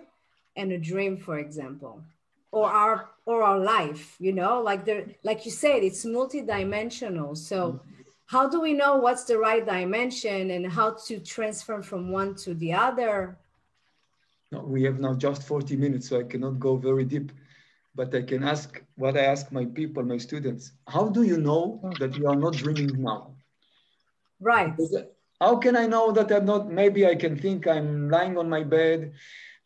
and 0.55 0.71
a 0.71 0.77
dream, 0.77 1.17
for 1.17 1.39
example, 1.39 2.03
or 2.51 2.69
our 2.69 3.09
or 3.25 3.43
our 3.43 3.59
life. 3.59 4.15
You 4.19 4.33
know, 4.33 4.61
like 4.61 4.85
the 4.85 5.05
like 5.23 5.45
you 5.45 5.51
said, 5.51 5.83
it's 5.83 6.05
multidimensional. 6.05 7.37
So. 7.37 7.57
Mm-hmm. 7.73 7.91
How 8.27 8.49
do 8.49 8.59
we 8.59 8.73
know 8.73 8.95
what's 8.95 9.25
the 9.25 9.37
right 9.37 9.63
dimension 9.63 10.49
and 10.49 10.65
how 10.65 10.97
to 11.05 11.19
transfer 11.19 11.83
from 11.83 12.09
one 12.09 12.33
to 12.37 12.55
the 12.55 12.73
other? 12.73 13.37
No, 14.51 14.61
we 14.61 14.81
have 14.83 14.99
now 14.99 15.13
just 15.13 15.43
40 15.43 15.75
minutes, 15.75 16.09
so 16.09 16.19
I 16.19 16.23
cannot 16.23 16.59
go 16.59 16.75
very 16.75 17.05
deep 17.05 17.31
but 17.95 18.13
I 18.13 18.21
can 18.21 18.43
ask 18.43 18.81
what 18.95 19.17
I 19.17 19.21
ask 19.21 19.51
my 19.51 19.65
people, 19.65 20.03
my 20.03 20.17
students. 20.17 20.73
How 20.87 21.09
do 21.09 21.23
you 21.23 21.37
know 21.37 21.79
that 21.99 22.15
you 22.17 22.27
are 22.27 22.35
not 22.35 22.53
dreaming 22.53 23.01
now? 23.01 23.35
Right. 24.39 24.73
How 25.41 25.57
can 25.57 25.75
I 25.75 25.87
know 25.87 26.11
that 26.11 26.31
I'm 26.31 26.45
not? 26.45 26.69
Maybe 26.69 27.05
I 27.05 27.15
can 27.15 27.37
think 27.37 27.67
I'm 27.67 28.09
lying 28.09 28.37
on 28.37 28.49
my 28.49 28.63
bed, 28.63 29.13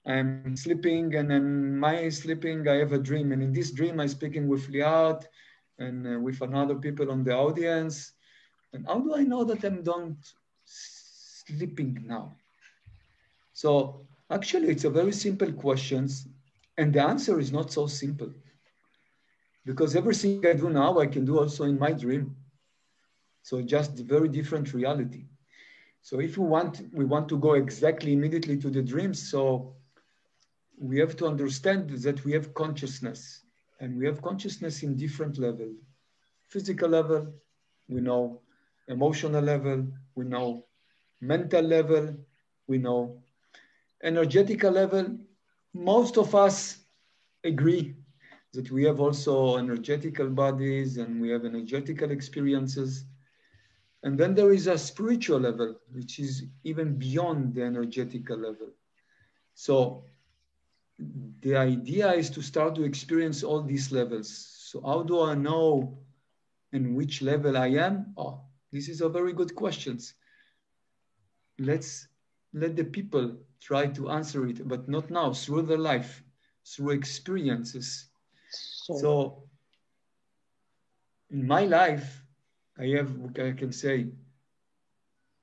I'm 0.05 0.55
sleeping, 0.55 1.15
and 1.15 1.31
in 1.31 1.77
my 1.79 2.09
sleeping, 2.09 2.67
I 2.67 2.75
have 2.75 2.93
a 2.93 2.99
dream. 2.99 3.31
And 3.31 3.41
in 3.41 3.53
this 3.53 3.71
dream, 3.71 3.99
I'm 3.99 4.07
speaking 4.07 4.47
with 4.47 4.69
Liat 4.71 5.25
and 5.79 6.07
uh, 6.07 6.19
with 6.19 6.41
another 6.41 6.75
people 6.75 7.11
on 7.11 7.23
the 7.23 7.35
audience. 7.35 8.13
And 8.73 8.85
how 8.87 8.99
do 8.99 9.15
I 9.15 9.23
know 9.23 9.43
that 9.43 9.63
I'm 9.63 9.83
not 9.83 10.13
sleeping 10.65 12.03
now? 12.05 12.35
So 13.53 14.07
actually, 14.29 14.69
it's 14.69 14.85
a 14.85 14.89
very 14.89 15.11
simple 15.11 15.51
questions, 15.51 16.27
and 16.79 16.93
the 16.95 17.03
answer 17.03 17.39
is 17.39 17.53
not 17.53 17.73
so 17.73 17.87
simple. 17.87 18.33
Because 19.65 19.95
everything 19.97 20.39
I 20.47 20.53
do 20.53 20.69
now, 20.69 20.99
I 20.99 21.07
can 21.07 21.25
do 21.25 21.39
also 21.39 21.65
in 21.65 21.79
my 21.79 21.91
dream. 21.91 22.35
So 23.43 23.61
just 23.61 23.97
very 23.99 24.29
different 24.29 24.73
reality. 24.73 25.25
So 26.01 26.19
if 26.19 26.37
we 26.37 26.45
want, 26.45 26.81
we 26.93 27.05
want 27.05 27.29
to 27.29 27.37
go 27.37 27.53
exactly 27.53 28.13
immediately 28.13 28.57
to 28.57 28.69
the 28.69 28.81
dreams. 28.83 29.29
So 29.31 29.75
we 30.79 30.99
have 30.99 31.15
to 31.17 31.27
understand 31.27 31.89
that 31.89 32.23
we 32.25 32.33
have 32.33 32.53
consciousness 32.53 33.43
and 33.79 33.97
we 33.97 34.05
have 34.05 34.21
consciousness 34.21 34.83
in 34.83 34.95
different 34.95 35.37
levels. 35.37 35.75
Physical 36.47 36.89
level, 36.89 37.33
we 37.89 38.01
know 38.01 38.41
emotional 38.87 39.41
level, 39.41 39.87
we 40.15 40.25
know 40.25 40.65
mental 41.21 41.61
level, 41.63 42.15
we 42.67 42.77
know 42.77 43.21
energetical 44.03 44.71
level. 44.71 45.17
Most 45.73 46.17
of 46.17 46.35
us 46.35 46.79
agree 47.43 47.95
that 48.53 48.71
we 48.71 48.83
have 48.83 48.99
also 48.99 49.57
energetical 49.57 50.29
bodies 50.29 50.97
and 50.97 51.21
we 51.21 51.29
have 51.29 51.45
energetical 51.45 52.11
experiences. 52.11 53.05
And 54.03 54.17
then 54.17 54.33
there 54.33 54.51
is 54.51 54.67
a 54.67 54.77
spiritual 54.77 55.39
level, 55.39 55.79
which 55.91 56.19
is 56.19 56.45
even 56.63 56.97
beyond 56.97 57.53
the 57.53 57.63
energetical 57.63 58.37
level. 58.37 58.69
So 59.53 60.05
the 61.41 61.55
idea 61.55 62.11
is 62.13 62.29
to 62.31 62.41
start 62.41 62.75
to 62.75 62.83
experience 62.83 63.43
all 63.43 63.61
these 63.61 63.91
levels. 63.91 64.29
So 64.29 64.81
how 64.81 65.03
do 65.03 65.21
I 65.21 65.35
know 65.35 65.99
in 66.73 66.95
which 66.95 67.21
level 67.21 67.57
I 67.57 67.67
am? 67.67 68.13
Oh, 68.17 68.41
this 68.71 68.89
is 68.89 69.01
a 69.01 69.09
very 69.09 69.33
good 69.33 69.55
question. 69.55 69.99
Let's 71.57 72.08
let 72.53 72.75
the 72.75 72.83
people 72.83 73.37
try 73.61 73.87
to 73.87 74.09
answer 74.09 74.47
it, 74.47 74.67
but 74.67 74.87
not 74.87 75.09
now, 75.09 75.33
through 75.33 75.63
their 75.63 75.77
life, 75.77 76.23
through 76.65 76.91
experiences. 76.91 78.09
So, 78.49 78.93
so 78.97 79.43
in 81.29 81.45
my 81.45 81.65
life, 81.65 82.23
I 82.77 82.87
have, 82.97 83.11
I 83.37 83.51
can 83.51 83.71
say, 83.71 84.07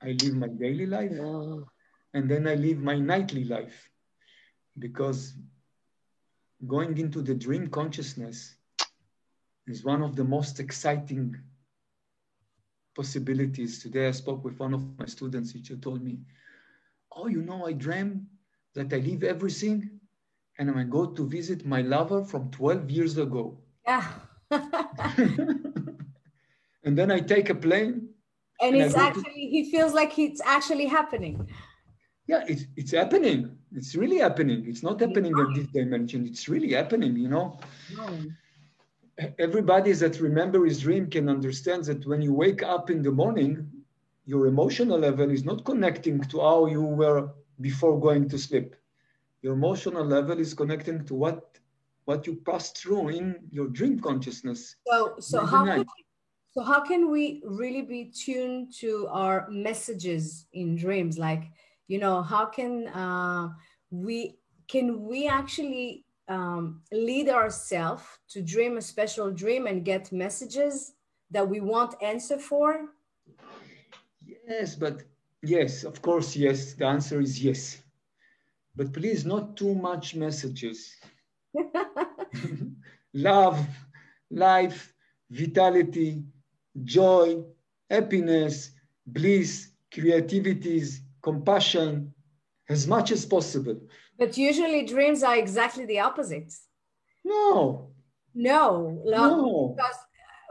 I 0.03 0.13
live 0.13 0.35
my 0.35 0.49
daily 0.49 0.87
life 0.87 1.13
and 2.15 2.31
then 2.31 2.47
I 2.47 2.55
live 2.55 2.79
my 2.79 2.99
nightly 2.99 3.45
life 3.45 3.91
because 4.79 5.35
going 6.67 6.97
into 6.99 7.23
the 7.23 7.35
dream 7.35 7.69
consciousness 7.69 8.57
is 9.67 9.85
one 9.85 10.03
of 10.03 10.17
the 10.17 10.25
most 10.25 10.61
exciting 10.61 11.37
possibilities. 12.95 13.83
Today 13.83 14.09
I 14.09 14.13
spoke 14.13 14.45
with 14.45 14.59
one 14.59 14.75
of 14.75 14.83
my 14.99 15.07
students, 15.07 15.53
which 15.55 15.71
told 15.81 16.03
me, 16.03 16.19
oh, 17.17 17.27
you 17.27 17.43
know, 17.43 17.67
I 17.67 17.73
dream 17.73 18.27
that 18.75 18.93
I 18.93 18.99
leave 18.99 19.25
everything 19.25 19.91
and 20.59 20.71
I 20.71 20.85
go 20.85 21.07
to 21.07 21.27
visit 21.27 21.67
my 21.67 21.81
lover 21.81 22.23
from 22.23 22.51
12 22.51 22.91
years 22.91 23.19
ago. 23.19 23.59
Yeah. 23.87 24.07
and 24.51 25.67
then 26.85 27.11
I 27.11 27.21
take 27.21 27.51
a 27.51 27.55
plane. 27.55 28.09
And, 28.61 28.75
and 28.75 28.85
it's 28.85 28.95
actually, 28.95 29.23
to... 29.23 29.31
he 29.31 29.71
feels 29.71 29.93
like 29.93 30.19
it's 30.19 30.41
actually 30.45 30.87
happening. 30.87 31.49
Yeah, 32.27 32.45
it's, 32.49 32.65
it's 32.77 32.93
happening. 32.93 33.57
It's 33.75 33.95
really 33.95 34.19
happening. 34.19 34.65
It's 34.67 34.83
not 34.83 35.01
happening 35.01 35.33
in 35.37 35.53
this 35.55 35.69
dimension. 35.69 36.27
It's 36.27 36.49
really 36.49 36.73
happening, 36.73 37.17
you 37.17 37.29
know? 37.29 37.59
No. 37.97 38.09
Everybody 39.39 39.93
that 39.93 40.21
remembers 40.21 40.69
his 40.71 40.81
dream 40.81 41.09
can 41.09 41.29
understand 41.29 41.85
that 41.85 42.07
when 42.07 42.21
you 42.21 42.35
wake 42.35 42.63
up 42.63 42.91
in 42.91 43.03
the 43.03 43.11
morning, 43.13 43.71
your 44.27 44.49
emotional 44.49 44.99
level 44.99 45.31
is 45.31 45.45
not 45.45 45.65
connecting 45.65 46.21
to 46.21 46.41
how 46.41 46.67
you 46.67 46.83
were 46.83 47.31
before 47.61 47.99
going 47.99 48.29
to 48.29 48.39
sleep. 48.39 48.75
Your 49.41 49.55
emotional 49.55 50.05
level 50.05 50.39
is 50.39 50.53
connecting 50.53 51.05
to 51.07 51.15
what 51.15 51.59
what 52.05 52.27
you 52.27 52.37
passed 52.47 52.79
through 52.79 53.09
in 53.09 53.37
your 53.51 53.67
dream 53.69 53.99
consciousness. 53.99 54.77
So, 54.87 55.15
so 55.19 55.45
how 55.45 55.65
can, 55.65 55.85
so 56.53 56.63
how 56.63 56.81
can 56.81 57.11
we 57.11 57.43
really 57.45 57.83
be 57.83 58.13
tuned 58.13 58.73
to 58.81 59.09
our 59.11 59.49
messages 59.51 60.47
in 60.53 60.77
dreams? 60.77 61.19
Like, 61.19 61.45
you 61.89 61.99
know, 61.99 62.23
how 62.23 62.47
can 62.47 62.89
uh, 62.89 63.49
we 63.91 64.39
can 64.69 65.03
we 65.05 65.29
actually 65.29 66.05
um, 66.29 66.83
lead 66.93 67.29
ourselves 67.29 68.05
to 68.31 68.43
dream 68.43 68.77
a 68.77 68.83
special 68.83 69.31
dream 69.31 69.67
and 69.67 69.85
get 69.85 70.13
messages 70.13 70.95
that 71.31 71.49
we 71.49 71.61
want 71.61 71.95
answer 72.03 72.39
for? 72.39 72.96
Yes, 74.47 74.77
but 74.77 75.03
yes, 75.43 75.85
of 75.85 76.01
course, 76.01 76.37
yes. 76.37 76.75
The 76.75 76.87
answer 76.87 77.21
is 77.21 77.43
yes. 77.43 77.83
But 78.77 78.93
please, 78.93 79.25
not 79.25 79.57
too 79.57 79.75
much 79.75 80.15
messages. 80.15 80.95
Love, 83.15 83.59
life, 84.31 84.93
vitality, 85.31 86.23
joy, 86.85 87.43
happiness, 87.91 88.71
bliss, 89.07 89.71
creativities, 89.93 91.01
compassion, 91.23 92.13
as 92.69 92.87
much 92.87 93.11
as 93.11 93.25
possible. 93.25 93.81
But 94.19 94.37
usually 94.37 94.85
dreams 94.85 95.23
are 95.23 95.37
exactly 95.37 95.87
the 95.87 96.01
opposite. 96.01 96.53
No. 97.25 97.91
No. 98.35 99.03
No. 99.05 99.75
Because 99.77 99.97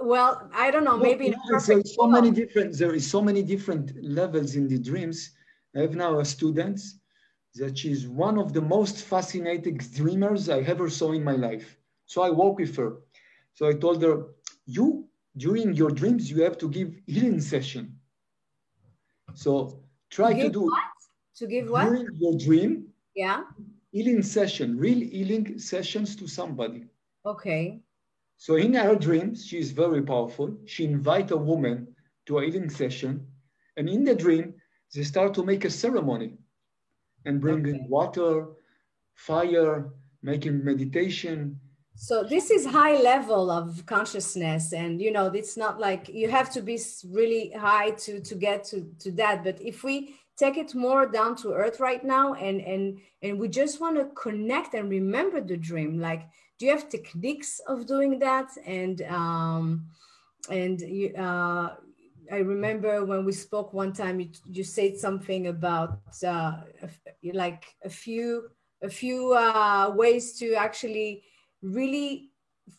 well 0.01 0.49
i 0.53 0.69
don't 0.71 0.83
know 0.83 0.97
maybe 0.97 1.29
no, 1.29 1.59
there 1.67 1.79
is 1.79 1.95
so 1.95 2.07
many 2.07 2.31
different 2.31 2.77
there 2.77 2.93
is 2.93 3.09
so 3.09 3.21
many 3.21 3.41
different 3.41 3.91
levels 4.03 4.55
in 4.55 4.67
the 4.67 4.77
dreams 4.79 5.31
i 5.75 5.79
have 5.79 5.95
now 5.95 6.19
a 6.19 6.25
student 6.25 6.79
that 7.55 7.77
she's 7.77 8.07
one 8.07 8.37
of 8.37 8.53
the 8.53 8.61
most 8.61 9.03
fascinating 9.03 9.77
dreamers 9.77 10.49
i 10.49 10.59
ever 10.59 10.89
saw 10.89 11.11
in 11.11 11.23
my 11.23 11.35
life 11.35 11.77
so 12.05 12.21
i 12.21 12.29
walk 12.29 12.57
with 12.59 12.75
her 12.75 12.97
so 13.53 13.67
i 13.67 13.73
told 13.73 14.01
her 14.01 14.25
you 14.65 15.07
during 15.37 15.73
your 15.73 15.91
dreams 15.91 16.29
you 16.29 16.41
have 16.41 16.57
to 16.57 16.69
give 16.69 16.93
healing 17.05 17.39
session 17.39 17.95
So 19.33 19.83
try 20.09 20.33
to, 20.33 20.43
to 20.43 20.49
do 20.49 20.61
what? 20.63 20.83
to 21.37 21.47
give 21.47 21.69
what 21.69 21.85
during 21.85 22.07
your 22.19 22.37
dream. 22.37 22.87
Yeah. 23.15 23.43
Healing 23.91 24.23
session, 24.23 24.77
real 24.77 24.99
healing 24.99 25.57
sessions 25.59 26.15
to 26.17 26.27
somebody. 26.27 26.85
Okay. 27.25 27.81
So 28.37 28.55
in 28.55 28.73
her 28.73 28.95
dreams, 28.95 29.45
she 29.45 29.57
is 29.59 29.71
very 29.71 30.01
powerful. 30.01 30.57
She 30.65 30.85
invite 30.85 31.31
a 31.31 31.37
woman 31.37 31.95
to 32.27 32.39
a 32.39 32.45
healing 32.45 32.69
session, 32.69 33.27
and 33.77 33.89
in 33.89 34.03
the 34.03 34.15
dream, 34.15 34.55
they 34.93 35.03
start 35.03 35.33
to 35.35 35.43
make 35.43 35.65
a 35.65 35.69
ceremony 35.69 36.37
and 37.25 37.41
bringing 37.41 37.75
okay. 37.75 37.85
water, 37.87 38.47
fire, 39.15 39.89
making 40.21 40.63
meditation. 40.63 41.59
So 41.95 42.23
this 42.23 42.51
is 42.51 42.65
high 42.65 43.01
level 43.01 43.49
of 43.49 43.85
consciousness, 43.85 44.73
and 44.73 45.01
you 45.01 45.11
know 45.11 45.27
it's 45.27 45.55
not 45.55 45.79
like 45.79 46.09
you 46.09 46.29
have 46.29 46.49
to 46.51 46.61
be 46.61 46.79
really 47.09 47.51
high 47.51 47.91
to 47.91 48.19
to 48.19 48.35
get 48.35 48.65
to 48.65 48.91
to 48.99 49.11
that. 49.13 49.43
But 49.43 49.61
if 49.61 49.83
we 49.83 50.15
take 50.37 50.57
it 50.57 50.75
more 50.75 51.05
down 51.05 51.35
to 51.37 51.53
earth 51.53 51.79
right 51.79 52.03
now, 52.03 52.33
and 52.33 52.61
and 52.61 52.99
and 53.21 53.39
we 53.39 53.47
just 53.47 53.79
want 53.79 53.97
to 53.97 54.05
connect 54.21 54.73
and 54.73 54.89
remember 54.89 55.41
the 55.41 55.57
dream, 55.57 55.99
like 55.99 56.23
do 56.57 56.65
you 56.65 56.71
have 56.71 56.89
techniques 56.89 57.59
of 57.67 57.85
doing 57.85 58.19
that? 58.19 58.49
And 58.65 59.01
um, 59.03 59.87
and 60.49 60.79
you, 60.79 61.13
uh, 61.15 61.75
I 62.31 62.37
remember 62.37 63.03
when 63.05 63.25
we 63.25 63.31
spoke 63.31 63.73
one 63.73 63.93
time, 63.93 64.19
you, 64.19 64.29
you 64.45 64.63
said 64.63 64.97
something 64.97 65.47
about 65.47 65.99
uh, 66.25 66.61
like 67.33 67.65
a 67.83 67.89
few 67.89 68.49
a 68.81 68.89
few 68.89 69.33
uh, 69.33 69.91
ways 69.95 70.37
to 70.39 70.53
actually 70.53 71.23
really 71.61 72.31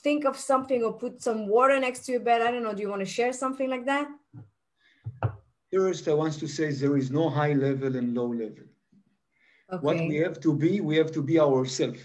think 0.02 0.24
of 0.24 0.36
something 0.36 0.82
or 0.82 0.92
put 0.92 1.22
some 1.22 1.48
water 1.48 1.78
next 1.78 2.06
to 2.06 2.12
your 2.12 2.20
bed. 2.20 2.42
I 2.42 2.50
don't 2.50 2.62
know. 2.62 2.74
Do 2.74 2.82
you 2.82 2.88
want 2.88 3.00
to 3.00 3.06
share 3.06 3.32
something 3.32 3.68
like 3.68 3.86
that? 3.86 4.08
First, 5.72 6.08
I 6.08 6.14
want 6.14 6.34
to 6.34 6.46
say 6.46 6.70
there 6.72 6.96
is 6.96 7.10
no 7.10 7.28
high 7.28 7.52
level 7.52 7.96
and 7.96 8.14
low 8.14 8.28
level. 8.28 8.64
Okay. 9.72 9.82
What 9.84 9.96
we 9.96 10.16
have 10.16 10.40
to 10.40 10.54
be, 10.54 10.80
we 10.80 10.96
have 10.96 11.10
to 11.12 11.22
be 11.22 11.40
ourselves. 11.40 12.00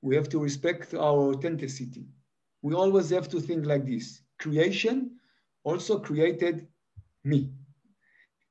We 0.00 0.14
have 0.14 0.28
to 0.28 0.38
respect 0.38 0.94
our 0.94 1.32
authenticity. 1.32 2.06
We 2.62 2.74
always 2.74 3.10
have 3.10 3.28
to 3.30 3.40
think 3.40 3.66
like 3.66 3.84
this. 3.86 4.22
Creation 4.38 5.18
also 5.64 5.98
created 5.98 6.68
me. 7.24 7.50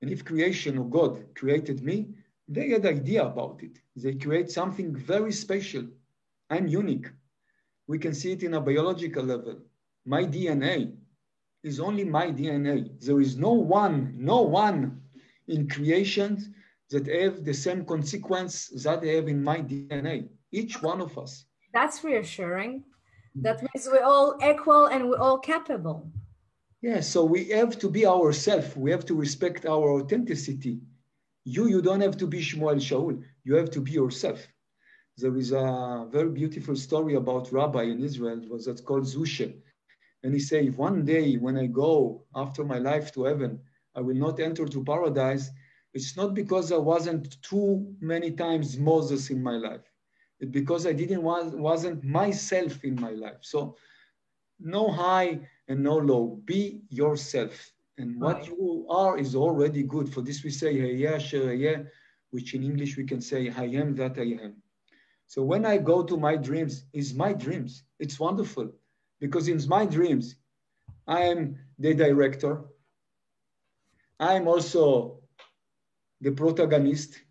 And 0.01 0.11
if 0.11 0.25
creation 0.25 0.77
or 0.77 0.89
God 0.89 1.33
created 1.35 1.81
me, 1.81 2.09
they 2.47 2.69
had 2.69 2.85
idea 2.85 3.25
about 3.25 3.63
it. 3.63 3.79
They 3.95 4.15
create 4.15 4.51
something 4.51 4.93
very 4.95 5.31
special. 5.31 5.87
I'm 6.49 6.67
unique. 6.67 7.07
We 7.87 7.97
can 7.97 8.13
see 8.13 8.33
it 8.33 8.43
in 8.43 8.55
a 8.55 8.61
biological 8.61 9.23
level. 9.23 9.59
My 10.05 10.25
DNA 10.25 10.95
is 11.65 11.79
only 11.79 12.03
my 12.03 12.27
DNA. 12.27 12.77
There 13.01 13.19
is 13.19 13.35
no 13.37 13.51
one, 13.51 14.13
no 14.17 14.41
one 14.41 15.01
in 15.47 15.67
creation 15.67 16.53
that 16.91 17.07
have 17.07 17.43
the 17.43 17.53
same 17.53 17.83
consequence 17.85 18.67
that 18.83 19.01
they 19.01 19.15
have 19.15 19.27
in 19.27 19.43
my 19.43 19.59
DNA. 19.59 20.29
Each 20.51 20.81
one 20.81 21.01
of 21.01 21.17
us. 21.17 21.45
That's 21.73 22.03
reassuring. 22.03 22.83
That 23.41 23.61
means 23.61 23.89
we're 23.91 24.03
all 24.03 24.37
equal 24.41 24.85
and 24.85 25.09
we're 25.09 25.19
all 25.19 25.39
capable. 25.39 26.09
Yeah, 26.81 27.01
so 27.01 27.25
we 27.25 27.49
have 27.49 27.77
to 27.79 27.89
be 27.89 28.05
ourselves. 28.05 28.75
We 28.77 28.91
have 28.91 29.05
to 29.07 29.15
respect 29.15 29.65
our 29.65 29.99
authenticity. 29.99 30.79
You, 31.43 31.67
you 31.67 31.81
don't 31.81 32.01
have 32.01 32.17
to 32.17 32.27
be 32.27 32.39
Shmuel 32.41 32.79
Shaul. 32.87 33.21
You 33.43 33.55
have 33.55 33.71
to 33.71 33.81
be 33.81 33.91
yourself. 33.91 34.47
There 35.17 35.35
is 35.35 35.51
a 35.51 36.07
very 36.11 36.29
beautiful 36.29 36.75
story 36.75 37.15
about 37.15 37.51
rabbi 37.51 37.83
in 37.83 38.03
Israel. 38.03 38.39
Was 38.49 38.65
that's 38.65 38.81
called 38.81 39.05
Zushe. 39.05 39.53
And 40.25 40.33
he 40.33 40.39
said, 40.39 40.75
one 40.75 41.05
day 41.05 41.35
when 41.35 41.55
I 41.55 41.67
go 41.67 42.23
after 42.33 42.63
my 42.63 42.79
life 42.79 43.13
to 43.13 43.25
heaven, 43.25 43.59
I 43.93 44.01
will 44.01 44.15
not 44.15 44.39
enter 44.39 44.65
to 44.65 44.83
paradise, 44.83 45.51
it's 45.93 46.17
not 46.17 46.33
because 46.33 46.71
I 46.71 46.77
wasn't 46.77 47.39
too 47.43 47.93
many 48.01 48.31
times 48.31 48.75
Moses 48.75 49.29
in 49.29 49.43
my 49.43 49.57
life. 49.57 49.85
It's 50.39 50.49
because 50.49 50.87
I 50.87 50.93
didn't 50.93 51.21
was, 51.21 51.53
wasn't 51.53 52.03
myself 52.03 52.83
in 52.83 52.99
my 52.99 53.11
life. 53.11 53.37
So 53.41 53.77
no 54.59 54.89
high 54.89 55.41
and 55.67 55.83
no 55.83 55.97
low. 55.97 56.41
Be 56.45 56.81
yourself. 56.89 57.71
And 57.99 58.19
what 58.19 58.37
right. 58.37 58.47
you 58.47 58.87
are 58.89 59.19
is 59.19 59.35
already 59.35 59.83
good. 59.83 60.11
For 60.11 60.21
this 60.21 60.43
we 60.43 60.49
say, 60.49 60.73
which 62.31 62.55
in 62.55 62.63
English 62.63 62.97
we 62.97 63.03
can 63.03 63.21
say, 63.21 63.53
I 63.55 63.65
am 63.65 63.93
that 63.97 64.17
I 64.17 64.29
am. 64.43 64.55
So 65.27 65.43
when 65.43 65.67
I 65.67 65.77
go 65.77 66.01
to 66.01 66.17
my 66.17 66.35
dreams, 66.35 66.85
it's 66.93 67.13
my 67.13 67.31
dreams. 67.31 67.83
It's 67.99 68.19
wonderful 68.19 68.71
because 69.19 69.47
in 69.47 69.59
my 69.67 69.85
dreams, 69.85 70.35
I 71.07 71.21
am 71.21 71.57
the 71.79 71.93
director. 71.93 72.63
I 74.19 74.33
am 74.33 74.47
also 74.47 75.19
the 76.21 76.31
protagonist. 76.31 77.21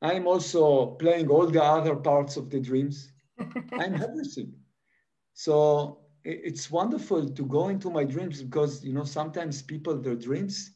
I 0.00 0.14
am 0.14 0.26
also 0.26 0.92
playing 0.92 1.28
all 1.28 1.46
the 1.46 1.62
other 1.62 1.94
parts 1.94 2.36
of 2.36 2.50
the 2.50 2.60
dreams. 2.60 3.12
I'm 3.38 3.94
everything. 3.94 4.52
So 5.34 6.00
it's 6.24 6.70
wonderful 6.70 7.28
to 7.30 7.46
go 7.46 7.68
into 7.68 7.90
my 7.90 8.04
dreams 8.04 8.42
because 8.42 8.84
you 8.84 8.92
know 8.92 9.04
sometimes 9.04 9.62
people 9.62 9.96
their 9.98 10.14
dreams 10.14 10.72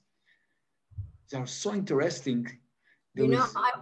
they 1.30 1.38
are 1.38 1.46
so 1.46 1.74
interesting. 1.74 2.46
There 3.14 3.24
you 3.24 3.32
know, 3.32 3.44
is... 3.44 3.54
I, 3.56 3.72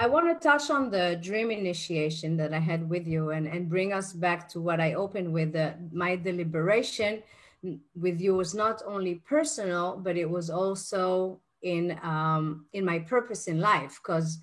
I 0.00 0.06
want 0.06 0.26
to 0.28 0.48
touch 0.48 0.70
on 0.70 0.90
the 0.90 1.20
dream 1.22 1.50
initiation 1.50 2.34
that 2.38 2.54
I 2.54 2.58
had 2.58 2.88
with 2.88 3.06
you 3.06 3.32
and, 3.32 3.46
and 3.46 3.68
bring 3.68 3.92
us 3.92 4.14
back 4.14 4.48
to 4.48 4.58
what 4.58 4.80
I 4.80 4.94
opened 4.94 5.30
with. 5.30 5.54
My 5.92 6.16
deliberation 6.16 7.22
with 7.94 8.18
you 8.18 8.34
was 8.34 8.54
not 8.54 8.80
only 8.86 9.16
personal, 9.16 9.98
but 9.98 10.16
it 10.16 10.28
was 10.28 10.48
also 10.48 11.40
in 11.60 11.98
um, 12.02 12.64
in 12.72 12.82
my 12.82 13.00
purpose 13.00 13.46
in 13.46 13.60
life 13.60 14.00
because 14.02 14.38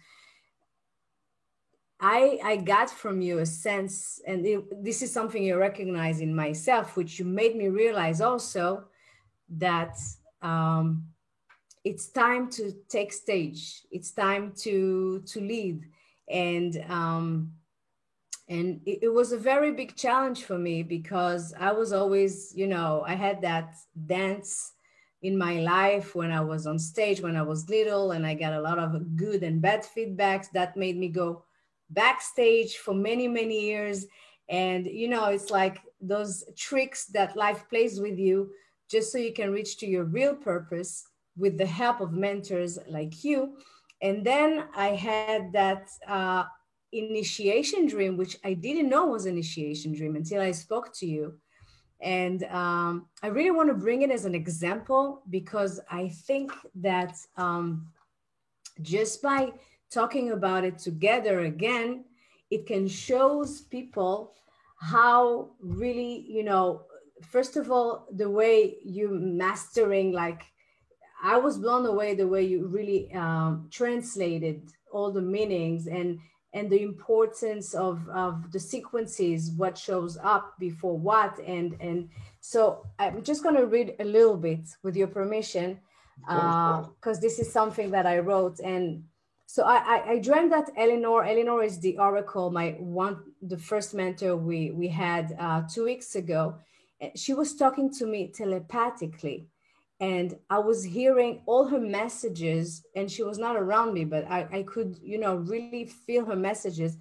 I, 2.00 2.40
I 2.44 2.58
got 2.58 2.92
from 2.92 3.22
you 3.22 3.40
a 3.40 3.46
sense, 3.48 4.22
and 4.28 4.46
it, 4.46 4.84
this 4.84 5.02
is 5.02 5.12
something 5.12 5.42
you 5.42 5.58
recognize 5.58 6.22
in 6.22 6.36
myself, 6.36 6.96
which 6.96 7.18
you 7.18 7.26
made 7.26 7.56
me 7.56 7.70
realize 7.70 8.22
also 8.22 8.86
that 9.58 9.98
um, 10.44 11.08
it's 11.88 12.08
time 12.10 12.50
to 12.50 12.74
take 12.90 13.14
stage. 13.14 13.84
It's 13.92 14.12
time 14.12 14.52
to 14.64 15.22
to 15.32 15.40
lead, 15.40 15.86
and 16.28 16.84
um, 16.90 17.54
and 18.50 18.82
it, 18.86 19.00
it 19.04 19.14
was 19.20 19.32
a 19.32 19.38
very 19.38 19.72
big 19.72 19.96
challenge 19.96 20.44
for 20.44 20.58
me 20.58 20.84
because 20.84 21.54
I 21.58 21.72
was 21.72 21.94
always, 21.94 22.54
you 22.56 22.68
know, 22.68 23.04
I 23.08 23.16
had 23.16 23.42
that 23.42 23.74
dance 24.06 24.74
in 25.22 25.38
my 25.38 25.62
life 25.62 26.14
when 26.14 26.32
I 26.32 26.42
was 26.42 26.68
on 26.68 26.78
stage 26.78 27.22
when 27.22 27.38
I 27.38 27.42
was 27.42 27.70
little, 27.70 28.12
and 28.12 28.28
I 28.28 28.34
got 28.34 28.54
a 28.54 28.62
lot 28.62 28.80
of 28.80 29.16
good 29.16 29.42
and 29.44 29.62
bad 29.62 29.86
feedbacks 29.86 30.52
that 30.52 30.76
made 30.76 30.98
me 30.98 31.08
go 31.08 31.44
backstage 31.90 32.76
for 32.78 32.94
many, 32.94 33.30
many 33.30 33.62
years. 33.62 34.06
And, 34.50 34.86
you 34.86 35.08
know, 35.08 35.26
it's 35.26 35.52
like 35.52 35.80
those 36.02 36.44
tricks 36.56 37.06
that 37.08 37.38
life 37.38 37.64
plays 37.70 38.00
with 38.00 38.20
you 38.20 38.52
just 38.90 39.12
so 39.12 39.18
you 39.18 39.34
can 39.34 39.52
reach 39.52 39.78
to 39.78 39.88
your 39.88 40.04
real 40.04 40.36
purpose 40.36 41.08
with 41.38 41.58
the 41.58 41.66
help 41.66 42.02
of 42.02 42.14
mentors 42.14 42.78
like 42.88 43.24
you. 43.24 43.58
And 44.02 44.26
then 44.26 44.66
I 44.76 44.90
had 44.90 45.52
that 45.54 45.90
uh, 46.08 46.44
initiation 46.92 47.88
dream, 47.88 48.18
which 48.18 48.38
I 48.44 48.54
didn't 48.54 48.90
know 48.90 49.08
was 49.08 49.26
initiation 49.26 49.94
dream 49.94 50.16
until 50.16 50.42
I 50.42 50.52
spoke 50.52 50.94
to 50.96 51.06
you. 51.06 51.36
And 52.00 52.44
um, 52.46 53.08
I 53.24 53.28
really 53.28 53.52
want 53.52 53.70
to 53.70 53.74
bring 53.74 54.04
it 54.04 54.12
as 54.12 54.26
an 54.26 54.36
example 54.36 55.24
because 55.30 55.80
I 55.90 56.10
think 56.10 56.52
that 56.76 57.16
um, 57.38 57.88
just 58.82 59.22
by 59.22 59.54
talking 59.92 60.32
about 60.32 60.64
it 60.64 60.78
together 60.78 61.42
again, 61.42 62.06
it 62.52 62.68
can 62.68 62.88
shows 62.88 63.62
people 63.62 64.34
how 64.80 65.50
really, 65.60 66.26
you 66.30 66.44
know, 66.44 66.84
first 67.32 67.58
of 67.58 67.72
all, 67.72 68.08
the 68.12 68.30
way 68.30 68.78
you 68.84 69.10
mastering, 69.10 70.12
like 70.12 70.44
I 71.24 71.38
was 71.38 71.58
blown 71.58 71.86
away 71.86 72.14
the 72.14 72.28
way 72.28 72.44
you 72.44 72.68
really 72.68 73.14
um, 73.14 73.68
translated 73.72 74.70
all 74.92 75.12
the 75.12 75.22
meanings 75.22 75.88
and 75.88 76.20
and 76.54 76.70
the 76.70 76.82
importance 76.82 77.74
of, 77.74 78.08
of 78.10 78.52
the 78.52 78.60
sequences, 78.60 79.52
what 79.52 79.78
shows 79.78 80.18
up 80.24 80.54
before 80.60 80.98
what. 80.98 81.38
And, 81.40 81.76
and 81.80 82.10
so 82.40 82.88
I'm 82.98 83.22
just 83.22 83.44
going 83.44 83.56
to 83.56 83.68
read 83.68 83.96
a 84.00 84.06
little 84.06 84.38
bit 84.38 84.62
with 84.82 84.96
your 84.96 85.08
permission, 85.08 85.80
because 86.22 87.18
uh, 87.18 87.22
this 87.22 87.38
is 87.38 87.52
something 87.52 87.92
that 87.92 88.08
I 88.08 88.20
wrote. 88.20 88.60
And 88.60 89.04
so 89.46 89.64
I, 89.64 89.76
I, 89.76 90.10
I 90.12 90.20
dreamt 90.20 90.52
that 90.52 90.72
Eleanor, 90.78 91.26
Eleanor 91.26 91.62
is 91.64 91.80
the 91.80 91.98
oracle, 92.00 92.50
my 92.50 92.72
one, 92.80 93.20
the 93.42 93.58
first 93.58 93.94
mentor 93.94 94.36
we, 94.38 94.72
we 94.72 94.88
had 94.88 95.36
uh, 95.38 95.64
two 95.72 95.84
weeks 95.84 96.16
ago. 96.16 96.56
She 97.14 97.34
was 97.34 97.56
talking 97.56 97.94
to 98.00 98.08
me 98.08 98.32
telepathically 98.34 99.48
and 100.00 100.38
I 100.50 100.60
was 100.60 100.84
hearing 100.84 101.42
all 101.46 101.66
her 101.68 101.80
messages 101.80 102.84
and 102.96 103.10
she 103.10 103.24
was 103.24 103.38
not 103.38 103.56
around 103.56 103.94
me, 103.94 104.06
but 104.06 104.26
I, 104.30 104.48
I 104.52 104.64
could, 104.64 105.00
you 105.02 105.18
know, 105.18 105.36
really 105.36 105.86
feel 105.86 106.26
her 106.26 106.36
messages. 106.36 106.98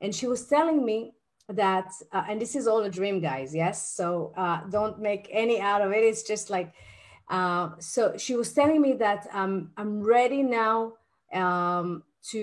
And 0.00 0.14
she 0.14 0.26
was 0.26 0.46
telling 0.46 0.84
me 0.84 1.12
that, 1.48 1.92
uh, 2.12 2.24
and 2.28 2.40
this 2.40 2.54
is 2.56 2.66
all 2.66 2.82
a 2.82 2.90
dream 2.90 3.20
guys. 3.20 3.54
Yes. 3.54 3.94
So 3.94 4.32
uh, 4.36 4.62
don't 4.70 4.98
make 5.00 5.28
any 5.30 5.60
out 5.60 5.82
of 5.82 5.92
it. 5.92 6.04
It's 6.04 6.22
just 6.22 6.50
like, 6.50 6.72
Uh, 7.30 7.70
so 7.78 8.16
she 8.18 8.34
was 8.34 8.52
telling 8.52 8.80
me 8.82 8.92
that 8.98 9.22
um, 9.32 9.70
I'm 9.76 10.02
ready 10.02 10.42
now 10.42 10.76
um, 11.32 12.02
to, 12.32 12.42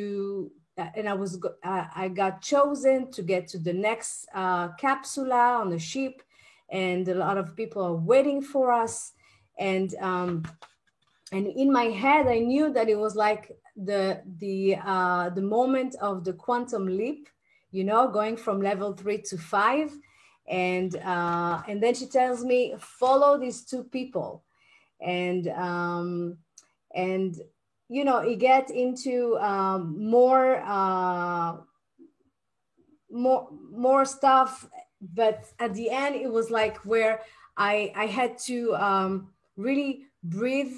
uh, 0.78 0.90
and 0.96 1.10
I 1.10 1.14
was, 1.14 1.36
uh, 1.72 1.86
I 2.04 2.08
got 2.08 2.42
chosen 2.42 3.12
to 3.12 3.22
get 3.22 3.52
to 3.52 3.60
the 3.60 3.74
next 3.74 4.28
uh, 4.34 4.70
capsula 4.80 5.60
on 5.60 5.70
the 5.70 5.80
ship, 5.80 6.24
and 6.72 7.04
a 7.10 7.20
lot 7.26 7.38
of 7.38 7.54
people 7.54 7.82
are 7.84 8.00
waiting 8.14 8.42
for 8.42 8.72
us. 8.84 9.12
And 9.60 9.94
um, 9.96 10.44
and 11.32 11.48
in 11.48 11.72
my 11.72 11.86
head, 11.86 12.28
I 12.28 12.40
knew 12.40 12.72
that 12.74 12.90
it 12.90 12.98
was 12.98 13.16
like 13.16 13.58
the 13.76 14.22
the 14.40 14.78
uh, 14.84 15.30
the 15.30 15.42
moment 15.42 15.96
of 16.02 16.24
the 16.24 16.34
quantum 16.34 16.86
leap, 16.88 17.28
you 17.72 17.84
know, 17.84 18.08
going 18.08 18.38
from 18.38 18.62
level 18.62 18.94
three 18.94 19.22
to 19.24 19.38
five, 19.38 19.92
and 20.48 20.96
uh, 20.98 21.62
and 21.68 21.82
then 21.82 21.94
she 21.94 22.06
tells 22.08 22.44
me 22.44 22.76
follow 22.80 23.38
these 23.38 23.64
two 23.64 23.84
people, 23.84 24.44
and 25.02 25.48
um, 25.50 26.38
and 26.96 27.38
you 27.90 28.04
know, 28.04 28.20
it 28.20 28.40
get 28.40 28.70
into 28.70 29.38
um, 29.40 29.96
more 29.98 30.62
uh, 30.66 31.58
more 33.12 33.50
more 33.72 34.06
stuff, 34.06 34.68
but 35.02 35.46
at 35.60 35.74
the 35.74 35.90
end, 35.90 36.16
it 36.16 36.32
was 36.32 36.50
like 36.50 36.78
where 36.86 37.22
I 37.56 37.92
I 37.96 38.06
had 38.06 38.38
to 38.46 38.76
um, 38.76 39.30
really 39.58 40.06
breathe 40.24 40.74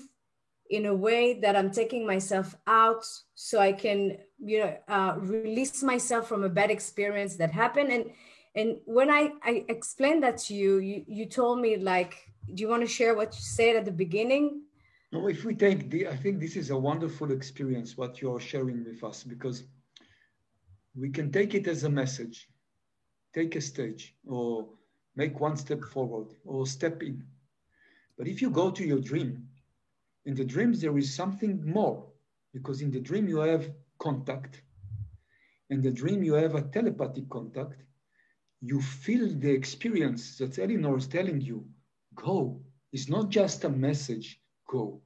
in 0.70 0.86
a 0.86 0.94
way 0.94 1.40
that 1.42 1.56
I'm 1.56 1.72
taking 1.72 2.06
myself 2.06 2.56
out 2.68 3.06
so 3.36 3.60
I 3.60 3.74
can, 3.74 4.18
you 4.38 4.60
know, 4.60 4.78
uh, 4.88 5.16
release 5.18 5.84
myself 5.84 6.28
from 6.28 6.44
a 6.44 6.50
bad 6.50 6.72
experience 6.72 7.36
that 7.38 7.52
happened. 7.52 7.92
And 7.92 8.06
and 8.56 8.78
when 8.86 9.12
I, 9.12 9.34
I 9.44 9.66
explained 9.70 10.24
that 10.24 10.38
to 10.46 10.56
you, 10.56 10.80
you, 10.80 11.04
you 11.08 11.26
told 11.28 11.62
me 11.62 11.78
like, 11.78 12.16
do 12.54 12.62
you 12.62 12.68
want 12.68 12.82
to 12.82 12.88
share 12.88 13.14
what 13.16 13.34
you 13.36 13.42
said 13.42 13.76
at 13.76 13.86
the 13.86 13.92
beginning? 13.92 14.64
No, 15.12 15.28
if 15.28 15.46
we 15.46 15.54
take 15.56 15.90
the, 15.90 16.08
I 16.08 16.16
think 16.16 16.40
this 16.40 16.56
is 16.56 16.72
a 16.72 16.78
wonderful 16.78 17.32
experience, 17.32 17.96
what 17.96 18.22
you're 18.22 18.40
sharing 18.40 18.84
with 18.84 19.04
us, 19.04 19.24
because 19.24 19.64
we 20.96 21.10
can 21.10 21.32
take 21.32 21.54
it 21.54 21.68
as 21.68 21.84
a 21.84 21.90
message, 21.90 22.50
take 23.34 23.56
a 23.56 23.62
stage 23.62 24.16
or 24.26 24.68
make 25.16 25.40
one 25.40 25.56
step 25.56 25.84
forward 25.84 26.34
or 26.44 26.66
step 26.66 27.02
in. 27.04 27.24
But 28.20 28.28
if 28.28 28.42
you 28.42 28.50
go 28.50 28.70
to 28.70 28.86
your 28.86 29.00
dream, 29.00 29.48
in 30.26 30.36
the 30.36 30.44
dreams 30.44 30.82
there 30.82 30.98
is 30.98 31.16
something 31.16 31.66
more 31.66 32.06
because 32.54 32.82
in 32.82 32.92
the 32.92 33.00
dream 33.00 33.30
you 33.30 33.38
have 33.38 33.72
contact. 33.98 34.62
In 35.70 35.82
the 35.82 35.92
dream 35.92 36.22
you 36.22 36.34
have 36.34 36.56
a 36.56 36.64
telepathic 36.64 37.30
contact. 37.30 37.82
You 38.60 38.82
feel 38.82 39.30
the 39.30 39.50
experience 39.50 40.38
that 40.40 40.60
Eleanor 40.60 40.98
is 40.98 41.08
telling 41.08 41.40
you 41.40 41.66
go. 42.14 42.62
It's 42.92 43.08
not 43.08 43.30
just 43.30 43.64
a 43.64 43.70
message 43.70 44.42
go. 44.68 45.02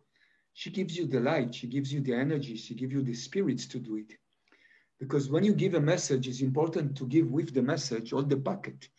She 0.53 0.71
gives 0.71 0.97
you 0.97 1.05
the 1.05 1.19
light 1.19 1.53
she 1.53 1.67
gives 1.67 1.93
you 1.93 2.01
the 2.01 2.15
energy 2.15 2.55
she 2.55 2.73
gives 2.73 2.93
you 2.93 3.03
the 3.03 3.13
spirits 3.13 3.67
to 3.67 3.79
do 3.79 3.97
it. 3.97 4.11
Because 4.99 5.29
when 5.29 5.43
you 5.43 5.53
give 5.53 5.75
a 5.75 5.79
message 5.79 6.27
it's 6.27 6.41
important 6.41 6.97
to 6.97 7.05
give 7.05 7.29
with 7.29 7.53
the 7.53 7.61
message 7.61 8.11
all 8.11 8.23
the 8.23 8.37
packet 8.37 8.89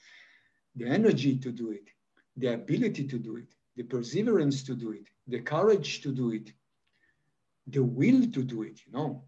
the 0.77 0.87
energy 0.87 1.37
to 1.39 1.51
do 1.51 1.73
it 1.73 1.89
the 2.37 2.55
ability 2.55 3.09
to 3.09 3.19
do 3.19 3.37
it 3.37 3.49
the 3.77 3.83
perseverance 3.83 4.63
to 4.65 4.75
do 4.75 4.93
it 4.93 5.09
the 5.27 5.41
courage 5.41 6.03
to 6.03 6.13
do 6.13 6.31
it, 6.33 6.53
the 7.67 7.83
will 7.83 8.23
to 8.33 8.43
do 8.43 8.63
it, 8.63 8.81
you 8.87 8.93
know. 8.93 9.25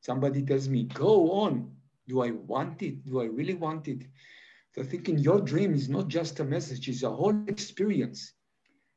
Somebody 0.00 0.42
tells 0.42 0.68
me, 0.68 0.84
go 0.84 1.32
on. 1.32 1.74
Do 2.06 2.22
I 2.22 2.30
want 2.30 2.82
it? 2.82 3.04
Do 3.04 3.20
I 3.20 3.26
really 3.26 3.54
want 3.54 3.88
it? 3.88 4.06
So 4.74 4.82
I 4.82 4.84
think 4.84 5.08
in 5.08 5.18
your 5.18 5.40
dream 5.40 5.74
is 5.74 5.88
not 5.88 6.08
just 6.08 6.40
a 6.40 6.44
message, 6.44 6.88
it's 6.88 7.02
a 7.02 7.10
whole 7.10 7.38
experience. 7.46 8.32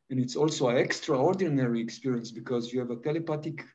And 0.09 0.19
it's 0.19 0.35
also 0.35 0.67
an 0.69 0.77
extraordinary 0.77 1.81
experience 1.81 2.31
because 2.31 2.71
you 2.71 2.79
have 2.79 2.91
a 2.91 2.97
telepathic 2.97 3.65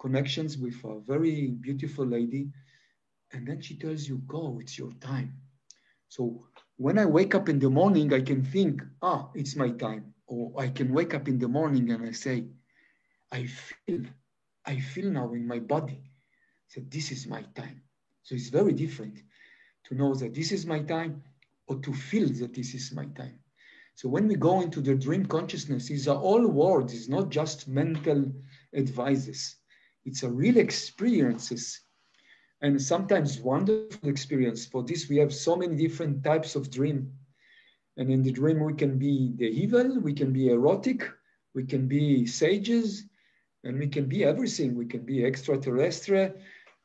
connections 0.00 0.56
with 0.56 0.76
a 0.84 1.00
very 1.06 1.48
beautiful 1.48 2.06
lady. 2.06 2.48
And 3.32 3.46
then 3.46 3.60
she 3.60 3.76
tells 3.76 4.08
you, 4.08 4.18
go, 4.26 4.58
it's 4.60 4.78
your 4.78 4.92
time. 5.00 5.34
So 6.08 6.47
when 6.78 6.96
I 6.96 7.06
wake 7.06 7.34
up 7.34 7.48
in 7.48 7.58
the 7.58 7.68
morning, 7.68 8.14
I 8.14 8.20
can 8.20 8.44
think, 8.44 8.82
ah, 9.02 9.30
it's 9.34 9.56
my 9.56 9.70
time 9.70 10.14
or 10.28 10.52
I 10.56 10.68
can 10.68 10.92
wake 10.92 11.12
up 11.12 11.26
in 11.26 11.38
the 11.38 11.48
morning 11.48 11.90
and 11.90 12.06
I 12.06 12.12
say, 12.12 12.44
I 13.32 13.46
feel, 13.46 14.02
I 14.64 14.78
feel 14.78 15.10
now 15.10 15.32
in 15.32 15.46
my 15.46 15.58
body 15.58 16.00
that 16.74 16.88
this 16.90 17.10
is 17.10 17.26
my 17.26 17.42
time. 17.56 17.82
So 18.22 18.36
it's 18.36 18.48
very 18.48 18.72
different 18.72 19.20
to 19.86 19.96
know 19.96 20.14
that 20.14 20.34
this 20.34 20.52
is 20.52 20.66
my 20.66 20.78
time 20.78 21.22
or 21.66 21.76
to 21.80 21.92
feel 21.92 22.28
that 22.28 22.54
this 22.54 22.74
is 22.74 22.92
my 22.92 23.06
time. 23.06 23.40
So 23.96 24.08
when 24.08 24.28
we 24.28 24.36
go 24.36 24.60
into 24.60 24.80
the 24.80 24.94
dream 24.94 25.26
consciousness, 25.26 25.88
these 25.88 26.06
are 26.06 26.16
all 26.20 26.46
words, 26.46 26.94
it's 26.94 27.08
not 27.08 27.30
just 27.30 27.66
mental 27.66 28.32
advices. 28.72 29.56
It's 30.04 30.22
a 30.22 30.30
real 30.30 30.58
experiences 30.58 31.80
and 32.60 32.80
sometimes 32.80 33.40
wonderful 33.40 34.08
experience. 34.08 34.66
For 34.66 34.82
this, 34.82 35.08
we 35.08 35.16
have 35.18 35.32
so 35.32 35.56
many 35.56 35.76
different 35.76 36.24
types 36.24 36.56
of 36.56 36.70
dream 36.70 37.12
and 37.98 38.12
in 38.12 38.22
the 38.22 38.30
dream, 38.30 38.60
we 38.60 38.74
can 38.74 38.96
be 38.96 39.32
the 39.36 39.46
evil, 39.46 39.98
we 40.00 40.14
can 40.14 40.32
be 40.32 40.50
erotic, 40.50 41.10
we 41.54 41.64
can 41.64 41.88
be 41.88 42.26
sages, 42.26 43.04
and 43.64 43.76
we 43.76 43.88
can 43.88 44.06
be 44.06 44.24
everything. 44.24 44.76
We 44.76 44.86
can 44.86 45.04
be 45.04 45.24
extraterrestrial, 45.24 46.32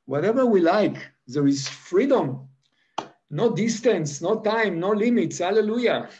whatever 0.05 0.43
we 0.47 0.59
like. 0.59 0.97
There 1.27 1.45
is 1.45 1.67
freedom, 1.67 2.47
no 3.29 3.55
distance, 3.55 4.21
no 4.21 4.39
time, 4.39 4.79
no 4.79 4.89
limits. 4.89 5.37
Hallelujah. 5.37 6.09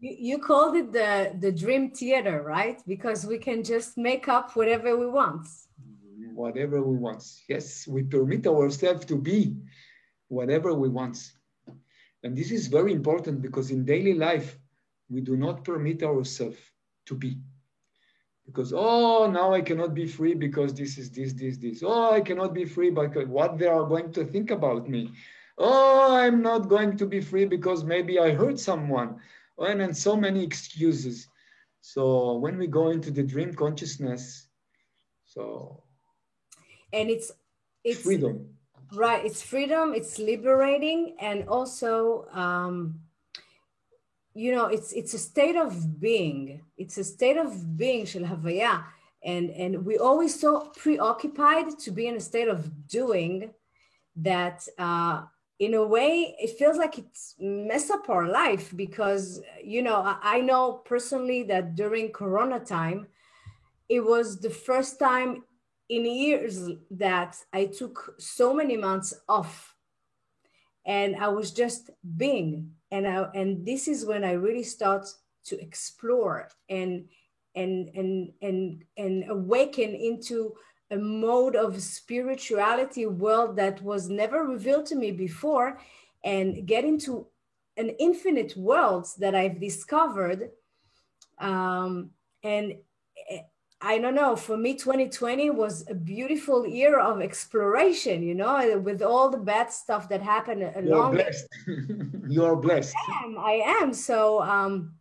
You, 0.00 0.16
you 0.18 0.38
called 0.38 0.76
it 0.76 0.92
the, 0.92 1.34
the 1.40 1.50
dream 1.50 1.90
theater, 1.90 2.42
right? 2.42 2.78
Because 2.86 3.24
we 3.24 3.38
can 3.38 3.64
just 3.64 3.96
make 3.96 4.28
up 4.28 4.54
whatever 4.54 4.98
we 4.98 5.06
want. 5.06 5.46
Whatever 6.34 6.82
we 6.82 6.96
want. 6.96 7.22
Yes, 7.48 7.86
we 7.86 8.02
permit 8.02 8.46
ourselves 8.46 9.04
to 9.06 9.16
be 9.16 9.56
whatever 10.26 10.74
we 10.74 10.88
want. 10.88 11.32
And 12.24 12.36
this 12.36 12.50
is 12.50 12.66
very 12.66 12.92
important 12.92 13.40
because 13.40 13.70
in 13.70 13.84
daily 13.84 14.14
life, 14.14 14.58
we 15.08 15.20
do 15.20 15.36
not 15.36 15.62
permit 15.62 16.02
ourselves 16.02 16.58
to 17.06 17.14
be. 17.14 17.38
Because, 18.46 18.72
oh, 18.74 19.30
now 19.30 19.54
I 19.54 19.60
cannot 19.60 19.94
be 19.94 20.06
free 20.06 20.34
because 20.34 20.74
this 20.74 20.98
is 20.98 21.10
this, 21.10 21.34
this, 21.34 21.56
this. 21.58 21.82
Oh, 21.84 22.12
I 22.12 22.20
cannot 22.20 22.52
be 22.52 22.64
free 22.64 22.90
because 22.90 23.28
what 23.28 23.56
they 23.56 23.68
are 23.68 23.84
going 23.86 24.12
to 24.12 24.24
think 24.24 24.50
about 24.50 24.88
me. 24.88 25.12
Oh, 25.56 26.16
I'm 26.16 26.42
not 26.42 26.68
going 26.68 26.96
to 26.96 27.06
be 27.06 27.20
free 27.20 27.44
because 27.44 27.84
maybe 27.84 28.18
I 28.18 28.32
hurt 28.32 28.58
someone. 28.58 29.20
And, 29.56 29.80
and 29.80 29.96
so 29.96 30.16
many 30.16 30.42
excuses. 30.42 31.28
So 31.80 32.38
when 32.38 32.58
we 32.58 32.66
go 32.66 32.90
into 32.90 33.12
the 33.12 33.22
dream 33.22 33.54
consciousness, 33.54 34.48
so 35.24 35.83
and 36.94 37.10
it's 37.10 37.32
it's 37.82 38.02
freedom. 38.02 38.48
Right 38.92 39.24
it's 39.24 39.42
freedom 39.42 39.94
it's 39.94 40.18
liberating 40.18 41.16
and 41.20 41.48
also 41.48 42.26
um, 42.32 43.00
you 44.34 44.52
know 44.54 44.66
it's 44.66 44.92
it's 44.92 45.14
a 45.14 45.18
state 45.18 45.56
of 45.56 46.00
being. 46.00 46.62
It's 46.76 46.96
a 46.98 47.04
state 47.04 47.36
of 47.36 47.76
being 47.76 48.06
havaya 48.06 48.84
and 49.24 49.50
and 49.50 49.84
we 49.84 49.98
always 49.98 50.38
so 50.38 50.70
preoccupied 50.76 51.78
to 51.78 51.90
be 51.90 52.06
in 52.06 52.16
a 52.16 52.20
state 52.20 52.48
of 52.48 52.86
doing 52.86 53.50
that 54.16 54.68
uh, 54.78 55.22
in 55.58 55.74
a 55.74 55.84
way 55.84 56.36
it 56.38 56.50
feels 56.58 56.76
like 56.76 56.98
it's 56.98 57.34
mess 57.38 57.90
up 57.90 58.08
our 58.08 58.28
life 58.28 58.72
because 58.76 59.40
you 59.62 59.82
know 59.82 59.96
I, 59.96 60.18
I 60.22 60.40
know 60.40 60.82
personally 60.84 61.42
that 61.44 61.74
during 61.74 62.12
corona 62.12 62.60
time 62.60 63.06
it 63.88 64.00
was 64.00 64.40
the 64.40 64.50
first 64.50 64.98
time 64.98 65.44
in 65.88 66.06
years 66.06 66.68
that 66.90 67.36
I 67.52 67.66
took 67.66 68.14
so 68.18 68.54
many 68.54 68.76
months 68.76 69.14
off 69.28 69.74
and 70.86 71.16
I 71.16 71.28
was 71.28 71.50
just 71.52 71.90
being 72.16 72.72
and 72.90 73.06
I, 73.06 73.26
and 73.34 73.66
this 73.66 73.88
is 73.88 74.04
when 74.04 74.24
I 74.24 74.32
really 74.32 74.62
start 74.62 75.06
to 75.46 75.60
explore 75.60 76.48
and 76.68 77.06
and 77.54 77.88
and 77.94 78.32
and 78.42 78.84
and 78.96 79.30
awaken 79.30 79.94
into 79.94 80.54
a 80.90 80.96
mode 80.96 81.56
of 81.56 81.80
spirituality 81.80 83.06
world 83.06 83.56
that 83.56 83.82
was 83.82 84.08
never 84.08 84.44
revealed 84.44 84.86
to 84.86 84.96
me 84.96 85.10
before 85.10 85.78
and 86.24 86.66
get 86.66 86.84
into 86.84 87.26
an 87.76 87.90
infinite 87.98 88.56
world 88.56 89.06
that 89.18 89.34
I've 89.34 89.60
discovered 89.60 90.50
um, 91.38 92.10
and 92.42 92.74
I 93.80 93.98
don't 93.98 94.14
know, 94.14 94.34
for 94.34 94.56
me, 94.56 94.74
2020 94.74 95.50
was 95.50 95.84
a 95.88 95.94
beautiful 95.94 96.66
year 96.66 96.98
of 96.98 97.20
exploration, 97.20 98.22
you 98.22 98.34
know, 98.34 98.78
with 98.78 99.02
all 99.02 99.28
the 99.28 99.38
bad 99.38 99.70
stuff 99.70 100.08
that 100.08 100.22
happened 100.22 100.62
along. 100.62 101.14
You're 101.14 101.22
blessed. 101.22 101.46
You're 102.28 102.56
blessed. 102.56 102.94
I 102.96 103.24
am. 103.24 103.38
I 103.38 103.52
am. 103.82 103.92
So, 103.92 104.40
um, 104.42 104.94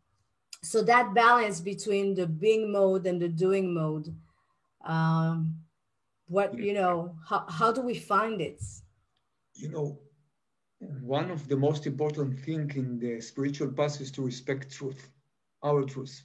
so 0.63 0.83
that 0.83 1.13
balance 1.13 1.61
between 1.61 2.13
the 2.13 2.27
being 2.27 2.71
mode 2.71 3.05
and 3.05 3.21
the 3.21 3.29
doing 3.29 3.73
mode, 3.73 4.13
um, 4.83 5.55
what, 6.27 6.57
you 6.57 6.73
know, 6.73 7.15
how, 7.27 7.45
how 7.47 7.71
do 7.71 7.81
we 7.81 7.95
find 7.95 8.41
it? 8.41 8.61
You 9.55 9.69
know, 9.69 9.99
one 11.01 11.31
of 11.31 11.47
the 11.47 11.55
most 11.55 11.87
important 11.87 12.39
thing 12.39 12.69
in 12.75 12.99
the 12.99 13.21
spiritual 13.21 13.69
path 13.71 14.01
is 14.01 14.11
to 14.11 14.23
respect 14.23 14.71
truth, 14.71 15.09
our 15.63 15.83
truth 15.83 16.23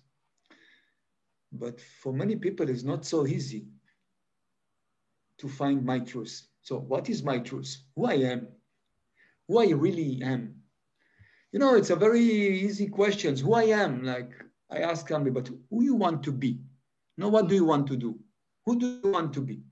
But 1.52 1.80
for 1.80 2.12
many 2.12 2.36
people, 2.36 2.68
it's 2.68 2.84
not 2.84 3.04
so 3.04 3.26
easy 3.26 3.66
to 5.38 5.48
find 5.48 5.84
my 5.84 5.98
truth. 6.00 6.46
So, 6.62 6.78
what 6.78 7.08
is 7.08 7.22
my 7.22 7.38
truth? 7.38 7.76
Who 7.96 8.06
I 8.06 8.14
am? 8.14 8.48
Who 9.48 9.58
I 9.58 9.70
really 9.70 10.20
am? 10.22 10.56
You 11.52 11.58
know, 11.58 11.74
it's 11.74 11.90
a 11.90 11.96
very 11.96 12.20
easy 12.20 12.88
question. 12.88 13.36
Who 13.36 13.54
I 13.54 13.64
am? 13.64 14.04
Like 14.04 14.32
I 14.70 14.78
ask 14.80 15.08
somebody, 15.08 15.30
but 15.30 15.48
who 15.70 15.82
you 15.82 15.94
want 15.94 16.22
to 16.24 16.32
be? 16.32 16.60
No, 17.16 17.28
what 17.28 17.48
do 17.48 17.54
you 17.54 17.64
want 17.64 17.86
to 17.88 17.96
do? 17.96 18.18
Who 18.66 18.78
do 18.78 19.00
you 19.02 19.10
want 19.10 19.32
to 19.34 19.40
be? 19.40 19.62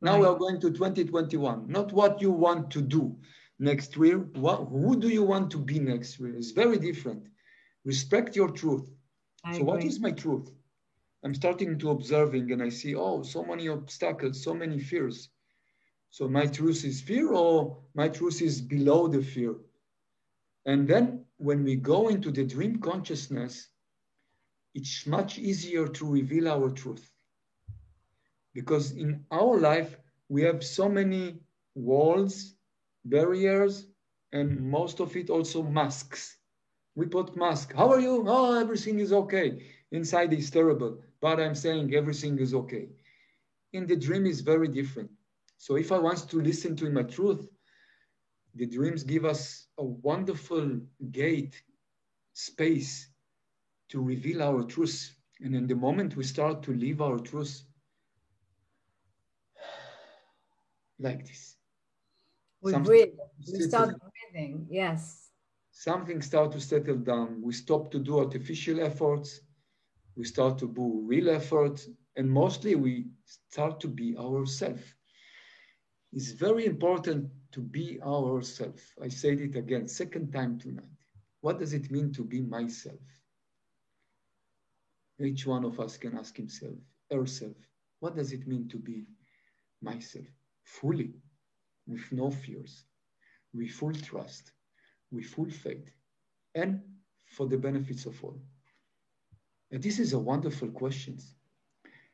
Now 0.00 0.12
right. 0.12 0.20
we 0.20 0.26
are 0.26 0.36
going 0.36 0.60
to 0.60 0.70
2021. 0.70 1.66
Not 1.68 1.92
what 1.92 2.20
you 2.22 2.32
want 2.32 2.70
to 2.70 2.80
do 2.80 3.16
next 3.58 3.96
year. 3.96 4.18
What, 4.18 4.68
who 4.68 4.98
do 4.98 5.08
you 5.08 5.22
want 5.22 5.50
to 5.52 5.58
be 5.58 5.78
next 5.78 6.18
year? 6.18 6.34
It's 6.34 6.50
very 6.50 6.78
different. 6.78 7.28
Respect 7.84 8.34
your 8.34 8.50
truth. 8.50 8.88
I 9.44 9.52
so 9.52 9.56
agree. 9.56 9.66
what 9.66 9.84
is 9.84 10.00
my 10.00 10.10
truth? 10.10 10.50
I'm 11.24 11.34
starting 11.34 11.78
to 11.78 11.90
observing 11.90 12.50
and 12.52 12.62
I 12.62 12.68
see, 12.68 12.94
oh, 12.94 13.22
so 13.22 13.44
many 13.44 13.68
obstacles, 13.68 14.42
so 14.42 14.54
many 14.54 14.78
fears. 14.78 15.30
So 16.10 16.28
my 16.28 16.46
truth 16.46 16.84
is 16.84 17.00
fear 17.00 17.32
or 17.32 17.78
my 17.94 18.08
truth 18.08 18.42
is 18.42 18.60
below 18.60 19.08
the 19.08 19.22
fear? 19.22 19.54
And 20.66 20.86
then 20.88 21.24
when 21.38 21.64
we 21.64 21.76
go 21.76 22.08
into 22.08 22.30
the 22.30 22.44
dream 22.44 22.80
consciousness, 22.80 23.68
it's 24.74 25.06
much 25.06 25.38
easier 25.38 25.86
to 25.88 26.10
reveal 26.10 26.48
our 26.48 26.70
truth. 26.70 27.10
Because 28.54 28.92
in 28.92 29.24
our 29.30 29.58
life, 29.58 29.96
we 30.28 30.42
have 30.42 30.62
so 30.64 30.88
many 30.88 31.40
walls, 31.74 32.54
barriers, 33.04 33.86
and 34.32 34.60
most 34.60 35.00
of 35.00 35.16
it 35.16 35.30
also 35.30 35.62
masks. 35.62 36.36
We 36.94 37.06
put 37.06 37.36
mask. 37.36 37.72
How 37.74 37.90
are 37.90 38.00
you? 38.00 38.24
Oh, 38.26 38.58
everything 38.60 38.98
is 38.98 39.12
okay. 39.12 39.62
Inside 39.90 40.32
is 40.32 40.50
terrible, 40.50 41.02
but 41.22 41.40
I'm 41.40 41.54
saying 41.54 41.94
everything 41.94 42.38
is 42.40 42.52
okay. 42.52 42.88
In 43.72 43.86
the 43.86 43.96
dream 43.96 44.26
is 44.26 44.40
very 44.40 44.68
different. 44.68 45.10
So 45.56 45.76
if 45.76 45.92
I 45.92 45.98
want 45.98 46.28
to 46.28 46.40
listen 46.40 46.76
to 46.76 46.90
my 46.90 47.04
truth, 47.04 47.48
the 48.54 48.66
dreams 48.66 49.04
give 49.04 49.24
us 49.24 49.68
a 49.78 49.84
wonderful 49.84 50.80
gate, 51.12 51.62
space 52.34 53.08
to 53.90 54.02
reveal 54.02 54.42
our 54.42 54.64
truth. 54.64 55.14
And 55.40 55.54
in 55.54 55.66
the 55.68 55.76
moment 55.76 56.16
we 56.16 56.24
start 56.24 56.62
to 56.64 56.74
live 56.74 57.00
our 57.00 57.18
truth 57.18 57.62
like 60.98 61.26
this. 61.26 61.56
We 62.60 62.72
breathe. 62.74 63.14
We 63.52 63.60
start 63.60 63.94
breathing. 64.32 64.66
Yes. 64.68 65.30
Something 65.70 66.20
start 66.20 66.52
to 66.52 66.60
settle 66.60 66.96
down. 66.96 67.40
We 67.42 67.52
stop 67.52 67.90
to 67.92 67.98
do 67.98 68.18
artificial 68.18 68.80
efforts. 68.80 69.40
We 70.16 70.24
start 70.24 70.58
to 70.58 70.68
do 70.68 71.02
real 71.06 71.30
effort, 71.30 71.86
And 72.16 72.30
mostly 72.30 72.74
we 72.74 73.06
start 73.24 73.80
to 73.80 73.88
be 73.88 74.16
ourselves. 74.16 74.94
It's 76.12 76.32
very 76.32 76.66
important 76.66 77.30
to 77.52 77.60
be 77.60 78.00
ourselves. 78.02 78.82
I 79.02 79.08
said 79.08 79.40
it 79.40 79.56
again, 79.56 79.88
second 79.88 80.32
time 80.32 80.58
tonight. 80.58 80.96
What 81.40 81.58
does 81.58 81.72
it 81.72 81.90
mean 81.90 82.12
to 82.12 82.24
be 82.24 82.40
myself? 82.42 83.00
Each 85.18 85.46
one 85.46 85.64
of 85.64 85.80
us 85.80 85.96
can 85.96 86.18
ask 86.18 86.36
himself, 86.36 86.74
herself, 87.10 87.56
what 88.00 88.16
does 88.16 88.32
it 88.32 88.46
mean 88.46 88.68
to 88.68 88.78
be 88.78 89.06
myself? 89.80 90.26
Fully, 90.64 91.14
with 91.86 92.10
no 92.12 92.30
fears, 92.30 92.84
with 93.54 93.70
full 93.70 93.92
trust, 93.94 94.52
with 95.10 95.26
full 95.26 95.50
faith, 95.50 95.90
and 96.54 96.82
for 97.26 97.46
the 97.46 97.56
benefits 97.58 98.06
of 98.06 98.22
all. 98.24 98.40
This 99.72 99.98
is 99.98 100.12
a 100.12 100.18
wonderful 100.18 100.68
question. 100.68 101.18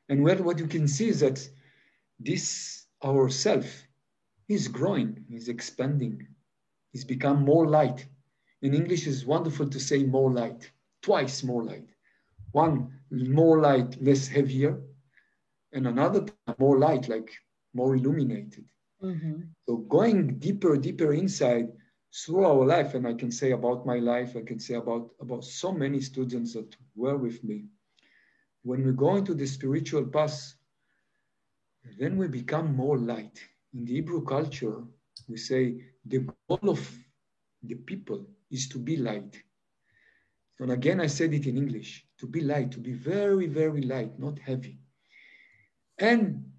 And 0.09 0.23
well, 0.23 0.37
what 0.38 0.59
you 0.59 0.68
can 0.68 0.87
see 0.87 1.09
is 1.09 1.21
that 1.21 1.47
this 2.21 2.87
ourself 3.05 3.66
is 4.49 4.68
growing, 4.68 5.25
is 5.31 5.49
expanding, 5.49 6.27
is 6.94 7.05
become 7.05 7.44
more 7.44 7.66
light. 7.66 8.07
In 8.62 8.75
English, 8.75 9.07
it's 9.07 9.25
wonderful 9.25 9.68
to 9.68 9.81
say 9.81 10.05
more 10.05 10.33
light, 10.33 10.71
twice 11.03 11.42
more 11.42 11.64
light. 11.64 11.88
One 12.53 12.92
more 13.11 13.61
light, 13.61 14.01
less 14.01 14.27
heavier, 14.27 14.81
and 15.73 15.87
another 15.87 16.27
more 16.59 16.79
light, 16.79 17.09
like 17.09 17.31
more 17.75 17.94
illuminated. 17.97 18.64
Mm-hmm. 19.03 19.40
So 19.66 19.77
going 19.77 20.38
deeper, 20.38 20.77
deeper 20.77 21.12
inside 21.12 21.68
through 22.14 22.44
our 22.44 22.64
life, 22.64 22.94
and 22.94 23.07
I 23.07 23.14
can 23.14 23.31
say 23.31 23.53
about 23.53 23.87
my 23.87 23.99
life, 23.99 24.37
I 24.37 24.42
can 24.42 24.59
say 24.59 24.75
about, 24.75 25.11
about 25.21 25.44
so 25.44 25.73
many 25.73 26.01
students 26.01 26.55
that 26.55 26.75
were 26.97 27.16
with 27.16 27.42
me. 27.44 27.66
When 28.62 28.85
we 28.85 28.92
go 28.92 29.16
into 29.16 29.35
the 29.35 29.47
spiritual 29.47 30.05
path, 30.05 30.55
then 31.99 32.16
we 32.16 32.29
become 32.29 32.75
more 32.75 32.99
light 32.99 33.38
in 33.75 33.85
the 33.85 33.94
Hebrew 33.94 34.25
culture, 34.25 34.83
we 35.29 35.37
say 35.37 35.81
the 36.07 36.27
goal 36.49 36.71
of 36.71 36.90
the 37.62 37.75
people 37.75 38.27
is 38.51 38.68
to 38.68 38.79
be 38.79 38.97
light. 38.97 39.42
And 40.59 40.73
again, 40.73 41.01
I 41.01 41.07
said 41.07 41.35
it 41.35 41.47
in 41.47 41.57
English 41.57 42.05
to 42.18 42.27
be 42.27 42.40
light, 42.40 42.73
to 42.73 42.81
be 42.81 42.92
very, 42.92 43.47
very 43.47 43.83
light, 43.83 44.18
not 44.18 44.38
heavy. 44.38 44.81
And 45.99 46.51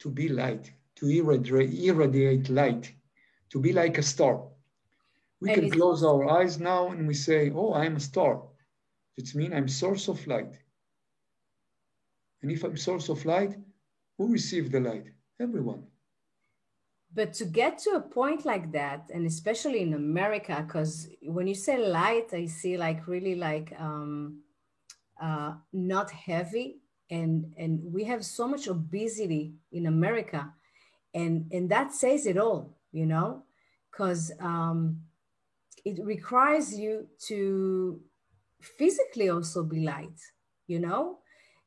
to 0.00 0.10
be 0.10 0.28
light, 0.28 0.70
to 0.96 1.08
irradiate, 1.08 2.48
light, 2.50 2.92
to 3.50 3.60
be 3.60 3.72
like 3.72 3.98
a 3.98 4.02
star. 4.02 4.42
We 5.40 5.54
can 5.54 5.70
close 5.70 6.02
our 6.02 6.28
eyes 6.28 6.58
now 6.58 6.88
and 6.88 7.06
we 7.06 7.14
say, 7.14 7.50
Oh, 7.54 7.74
I'm 7.74 7.96
a 7.96 8.00
star. 8.00 8.42
It 9.16 9.34
means 9.34 9.54
I'm 9.54 9.68
source 9.68 10.08
of 10.08 10.26
light. 10.26 10.58
And 12.42 12.50
if 12.50 12.64
I'm 12.64 12.76
source 12.76 13.08
of 13.08 13.24
light, 13.24 13.56
who 14.16 14.32
receive 14.32 14.70
the 14.70 14.80
light? 14.80 15.06
Everyone 15.40 15.84
but 17.14 17.32
to 17.32 17.44
get 17.44 17.78
to 17.78 17.90
a 17.90 18.00
point 18.00 18.44
like 18.44 18.72
that 18.72 19.08
and 19.12 19.26
especially 19.26 19.80
in 19.80 19.94
america 19.94 20.62
because 20.66 21.08
when 21.22 21.46
you 21.46 21.54
say 21.54 21.78
light 21.78 22.28
i 22.32 22.44
see 22.44 22.76
like 22.76 23.06
really 23.06 23.34
like 23.34 23.72
um 23.78 24.42
uh 25.20 25.52
not 25.72 26.10
heavy 26.10 26.80
and 27.10 27.52
and 27.56 27.80
we 27.92 28.04
have 28.04 28.24
so 28.24 28.46
much 28.46 28.68
obesity 28.68 29.54
in 29.72 29.86
america 29.86 30.52
and 31.14 31.46
and 31.50 31.70
that 31.70 31.92
says 31.92 32.26
it 32.26 32.36
all 32.36 32.76
you 32.92 33.06
know 33.06 33.42
because 33.90 34.30
um 34.40 35.00
it 35.84 36.04
requires 36.04 36.78
you 36.78 37.06
to 37.26 38.00
physically 38.60 39.28
also 39.28 39.62
be 39.62 39.80
light 39.80 40.18
you 40.68 40.78
know? 40.78 41.18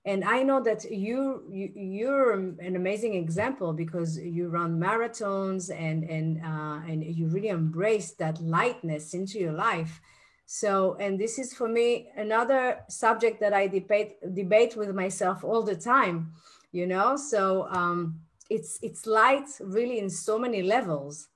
And 0.03 0.23
i 0.23 0.41
know 0.41 0.63
that 0.63 0.83
you, 0.89 1.43
you 1.51 1.69
you're 1.75 2.31
an 2.33 2.75
amazing 2.75 3.13
example 3.13 3.71
because 3.71 4.17
you 4.17 4.47
run 4.47 4.79
marathons 4.79 5.69
and 5.69 6.03
and 6.15 6.41
uh, 6.43 6.79
and 6.89 7.03
you 7.03 7.27
really 7.27 7.49
embrace 7.49 8.11
that 8.13 8.41
lightness 8.41 9.13
into 9.13 9.37
your 9.37 9.53
life. 9.53 10.01
So 10.47 10.97
and 10.99 11.19
this 11.19 11.37
is 11.37 11.53
for 11.53 11.67
me 11.67 12.09
another 12.17 12.79
subject 12.89 13.39
that 13.41 13.53
i 13.53 13.67
debate 13.67 14.11
debate 14.33 14.75
with 14.75 14.91
myself 15.03 15.43
all 15.43 15.61
the 15.61 15.75
time 15.75 16.33
you 16.71 16.87
know? 16.87 17.15
So 17.15 17.67
um 17.69 18.21
it's 18.49 18.79
it's 18.81 19.05
light 19.05 19.49
really 19.59 19.99
in 19.99 20.09
so 20.09 20.39
many 20.39 20.61
levels. 20.63 21.27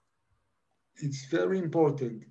It's 1.01 1.25
very 1.25 1.59
important 1.59 2.23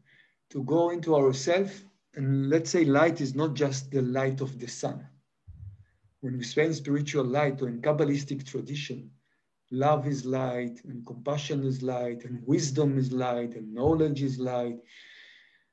to 0.54 0.62
go 0.62 0.90
into 0.90 1.14
ourselves 1.14 1.84
and 2.14 2.48
let's 2.48 2.70
say 2.70 2.86
light 2.86 3.20
is 3.20 3.34
not 3.34 3.54
just 3.54 3.90
the 3.90 4.00
light 4.00 4.40
of 4.40 4.58
the 4.60 4.68
sun 4.68 5.06
when 6.24 6.38
we 6.38 6.62
in 6.62 6.72
spiritual 6.72 7.22
light 7.24 7.60
or 7.60 7.68
in 7.68 7.82
Kabbalistic 7.82 8.46
tradition, 8.46 9.10
love 9.70 10.06
is 10.06 10.24
light 10.24 10.80
and 10.84 11.04
compassion 11.04 11.62
is 11.64 11.82
light 11.82 12.24
and 12.24 12.42
wisdom 12.46 12.96
is 12.96 13.12
light 13.12 13.54
and 13.56 13.74
knowledge 13.74 14.22
is 14.22 14.38
light 14.38 14.78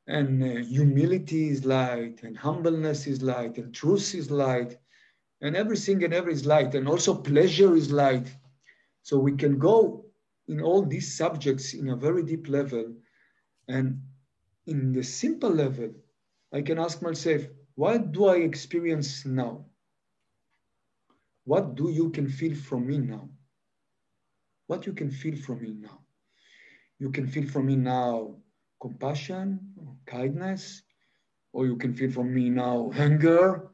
and 0.08 0.44
uh, 0.44 0.62
humility 0.66 1.48
is 1.48 1.64
light 1.64 2.22
and 2.24 2.38
humbleness 2.38 3.08
is 3.08 3.22
light 3.22 3.58
and 3.60 3.74
truth 3.74 4.14
is 4.14 4.30
light 4.30 4.78
and 5.40 5.56
everything 5.56 6.04
and 6.04 6.14
every 6.14 6.34
is 6.34 6.46
light 6.46 6.76
and 6.76 6.86
also 6.86 7.14
pleasure 7.14 7.74
is 7.74 7.90
light. 7.90 8.28
So 9.04 9.18
we 9.18 9.38
can 9.38 9.58
go 9.58 10.04
in 10.50 10.60
all 10.60 10.82
these 10.82 11.16
subjects 11.16 11.74
in 11.74 11.88
a 11.88 11.96
very 11.96 12.24
deep 12.24 12.50
level 12.50 12.94
and 13.70 14.02
in 14.72 14.94
the 14.94 15.04
simple 15.04 15.50
level, 15.50 15.92
I 16.54 16.62
can 16.62 16.80
ask 16.80 17.02
myself, 17.02 17.42
what 17.76 18.12
do 18.12 18.26
I 18.26 18.38
experience 18.38 19.26
now? 19.26 19.66
What 21.44 21.76
do 21.76 21.92
you 21.92 22.10
can 22.10 22.28
feel 22.30 22.56
from 22.56 22.88
me 22.88 22.98
now? 22.98 23.30
What 24.68 24.86
you 24.86 24.94
can 24.94 25.12
feel 25.12 25.36
from 25.36 25.62
me 25.62 25.74
now? 25.74 26.00
You 27.00 27.12
can 27.12 27.28
feel 27.28 27.48
from 27.48 27.66
me 27.68 27.76
now 27.76 28.38
compassion, 28.82 29.60
or 29.78 29.96
kindness, 30.06 30.82
or 31.54 31.66
you 31.66 31.76
can 31.76 31.94
feel 31.94 32.12
from 32.12 32.34
me 32.34 32.50
now 32.50 32.92
anger 32.96 33.70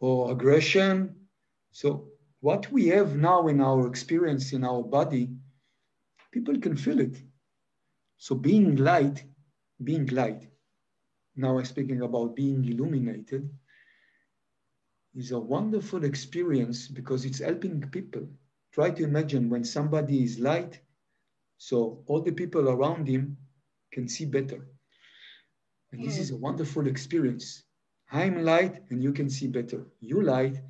or 0.00 0.32
aggression. 0.32 1.14
So 1.70 2.08
what 2.40 2.72
we 2.72 2.88
have 2.88 3.16
now 3.16 3.48
in 3.48 3.60
our 3.60 3.86
experience 3.86 4.52
in 4.52 4.64
our 4.64 4.82
body, 4.82 5.30
people 6.32 6.58
can 6.58 6.76
feel 6.76 7.00
it. 7.00 7.16
So 8.18 8.34
being 8.34 8.76
light, 8.76 9.22
being 9.82 10.06
light, 10.06 10.48
now 11.36 11.58
I'm 11.58 11.64
speaking 11.64 12.02
about 12.02 12.36
being 12.36 12.64
illuminated, 12.64 13.50
is 15.14 15.32
a 15.32 15.40
wonderful 15.40 16.04
experience 16.04 16.88
because 16.88 17.24
it's 17.24 17.40
helping 17.40 17.80
people. 17.90 18.28
Try 18.72 18.90
to 18.90 19.02
imagine 19.02 19.50
when 19.50 19.64
somebody 19.64 20.22
is 20.22 20.38
light, 20.38 20.80
so 21.58 22.04
all 22.06 22.20
the 22.20 22.32
people 22.32 22.68
around 22.68 23.08
him 23.08 23.36
can 23.92 24.08
see 24.08 24.24
better. 24.24 24.66
And 25.92 26.04
this 26.04 26.16
hmm. 26.16 26.22
is 26.22 26.30
a 26.30 26.36
wonderful 26.36 26.86
experience. 26.86 27.64
I'm 28.12 28.44
light 28.44 28.82
and 28.90 29.02
you 29.02 29.12
can 29.12 29.28
see 29.28 29.48
better. 29.48 29.86
You 30.00 30.22
light, 30.22 30.60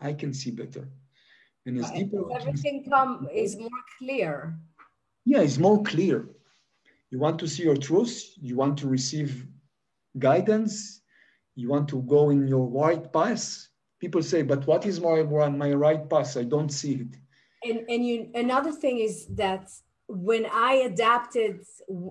I 0.00 0.12
can 0.12 0.32
see 0.32 0.50
better. 0.50 0.88
And 1.64 1.78
as 1.78 1.90
deeper 1.90 2.22
everything 2.32 2.84
come 2.88 3.28
is 3.32 3.56
more 3.56 3.70
clear. 3.98 4.56
Yeah, 5.24 5.40
it's 5.40 5.58
more 5.58 5.82
clear. 5.82 6.28
You 7.10 7.18
want 7.18 7.38
to 7.40 7.48
see 7.48 7.62
your 7.62 7.76
truth, 7.76 8.32
you 8.40 8.56
want 8.56 8.78
to 8.78 8.88
receive 8.88 9.46
guidance, 10.18 11.02
you 11.54 11.68
want 11.68 11.88
to 11.88 12.02
go 12.02 12.30
in 12.30 12.46
your 12.46 12.66
right 12.66 13.12
path. 13.12 13.68
People 14.00 14.22
say, 14.22 14.42
but 14.42 14.66
what 14.66 14.84
is 14.84 15.00
my, 15.00 15.22
my 15.22 15.72
right 15.72 16.08
path? 16.08 16.36
I 16.36 16.44
don't 16.44 16.70
see 16.70 16.94
it. 16.94 17.16
And, 17.64 17.88
and 17.88 18.06
you, 18.06 18.30
another 18.34 18.72
thing 18.72 18.98
is 18.98 19.26
that 19.36 19.70
when 20.08 20.46
I 20.52 20.74
adapted 20.90 21.64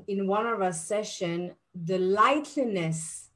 in 0.07 0.27
one 0.27 0.47
of 0.47 0.61
our 0.61 0.73
session, 0.73 1.55
the 1.73 1.99
lightness 1.99 3.29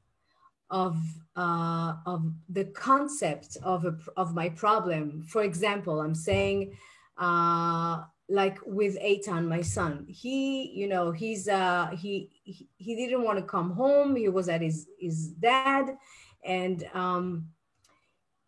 of 0.70 0.96
uh, 1.36 1.94
of 2.06 2.32
the 2.48 2.64
concept 2.66 3.56
of 3.62 3.84
a, 3.84 3.96
of 4.16 4.34
my 4.34 4.48
problem. 4.50 5.22
For 5.28 5.42
example, 5.42 6.00
I'm 6.00 6.14
saying, 6.14 6.76
uh, 7.18 8.02
like 8.30 8.58
with 8.64 8.96
Eitan, 9.00 9.48
my 9.48 9.60
son, 9.60 10.06
he, 10.08 10.70
you 10.72 10.88
know, 10.88 11.10
he's 11.10 11.48
uh, 11.48 11.90
he, 11.92 12.30
he 12.44 12.68
he 12.76 12.94
didn't 12.94 13.24
want 13.24 13.38
to 13.38 13.44
come 13.44 13.72
home. 13.72 14.14
He 14.14 14.28
was 14.28 14.48
at 14.48 14.62
his 14.62 14.86
his 14.98 15.28
dad, 15.28 15.96
and 16.44 16.84
um, 16.94 17.48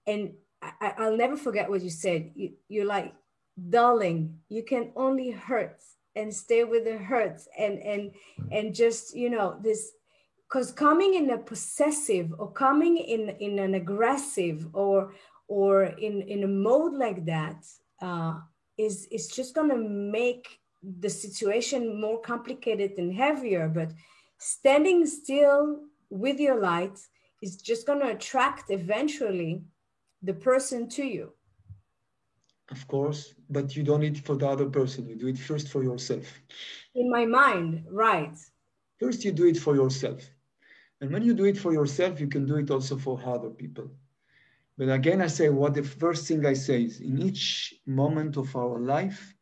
and 0.06 0.34
I, 0.62 0.94
I'll 0.98 1.16
never 1.16 1.36
forget 1.36 1.68
what 1.68 1.82
you 1.82 1.90
said. 1.90 2.30
You, 2.34 2.52
you're 2.68 2.86
like, 2.86 3.12
darling, 3.70 4.38
you 4.48 4.62
can 4.62 4.92
only 4.94 5.30
hurt 5.30 5.82
and 6.14 6.32
stay 6.32 6.64
with 6.64 6.84
the 6.84 6.98
hurts 6.98 7.48
and 7.58 7.78
and 7.80 8.12
and 8.50 8.74
just 8.74 9.16
you 9.16 9.30
know 9.30 9.58
this 9.62 9.92
because 10.48 10.70
coming 10.70 11.14
in 11.14 11.30
a 11.30 11.38
possessive 11.38 12.32
or 12.38 12.52
coming 12.52 12.98
in 12.98 13.30
in 13.40 13.58
an 13.58 13.74
aggressive 13.74 14.68
or 14.74 15.12
or 15.48 15.84
in 15.84 16.22
in 16.22 16.44
a 16.44 16.48
mode 16.48 16.92
like 16.92 17.24
that 17.24 17.64
uh, 18.00 18.34
is 18.86 19.06
is 19.16 19.28
just 19.28 19.54
going 19.54 19.70
to 19.70 19.82
make 20.20 20.46
the 21.02 21.10
situation 21.10 22.00
more 22.00 22.20
complicated 22.20 22.92
and 22.98 23.14
heavier 23.14 23.68
but 23.68 23.90
standing 24.38 25.06
still 25.06 25.60
with 26.10 26.38
your 26.40 26.58
light 26.60 26.98
is 27.40 27.56
just 27.56 27.86
going 27.86 28.00
to 28.00 28.14
attract 28.16 28.70
eventually 28.70 29.62
the 30.22 30.34
person 30.34 30.88
to 30.88 31.04
you 31.04 31.32
of 32.72 32.88
course, 32.88 33.34
but 33.50 33.76
you 33.76 33.82
don't 33.82 34.00
need 34.00 34.16
it 34.16 34.24
for 34.24 34.36
the 34.36 34.48
other 34.48 34.66
person. 34.66 35.06
You 35.06 35.16
do 35.16 35.28
it 35.28 35.38
first 35.38 35.68
for 35.68 35.82
yourself. 35.82 36.26
In 36.94 37.10
my 37.10 37.26
mind, 37.26 37.84
right. 37.90 38.36
First, 38.98 39.24
you 39.24 39.32
do 39.32 39.46
it 39.46 39.58
for 39.58 39.74
yourself. 39.76 40.20
And 41.00 41.12
when 41.12 41.22
you 41.22 41.34
do 41.34 41.44
it 41.44 41.58
for 41.58 41.72
yourself, 41.72 42.18
you 42.18 42.28
can 42.28 42.46
do 42.46 42.56
it 42.56 42.70
also 42.70 42.96
for 42.96 43.20
other 43.26 43.50
people. 43.50 43.90
But 44.78 44.88
again, 44.88 45.20
I 45.20 45.26
say 45.26 45.48
what 45.48 45.74
the 45.74 45.82
first 45.82 46.26
thing 46.26 46.46
I 46.46 46.54
say 46.54 46.84
is 46.84 47.00
in 47.00 47.18
each 47.18 47.74
moment 47.86 48.36
of 48.36 48.54
our 48.56 48.80
life, 48.80 49.34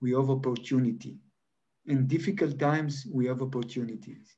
we 0.00 0.12
have 0.12 0.30
opportunity. 0.30 1.18
In 1.86 2.06
difficult 2.06 2.58
times, 2.58 3.06
we 3.12 3.26
have 3.26 3.40
opportunities. 3.42 4.36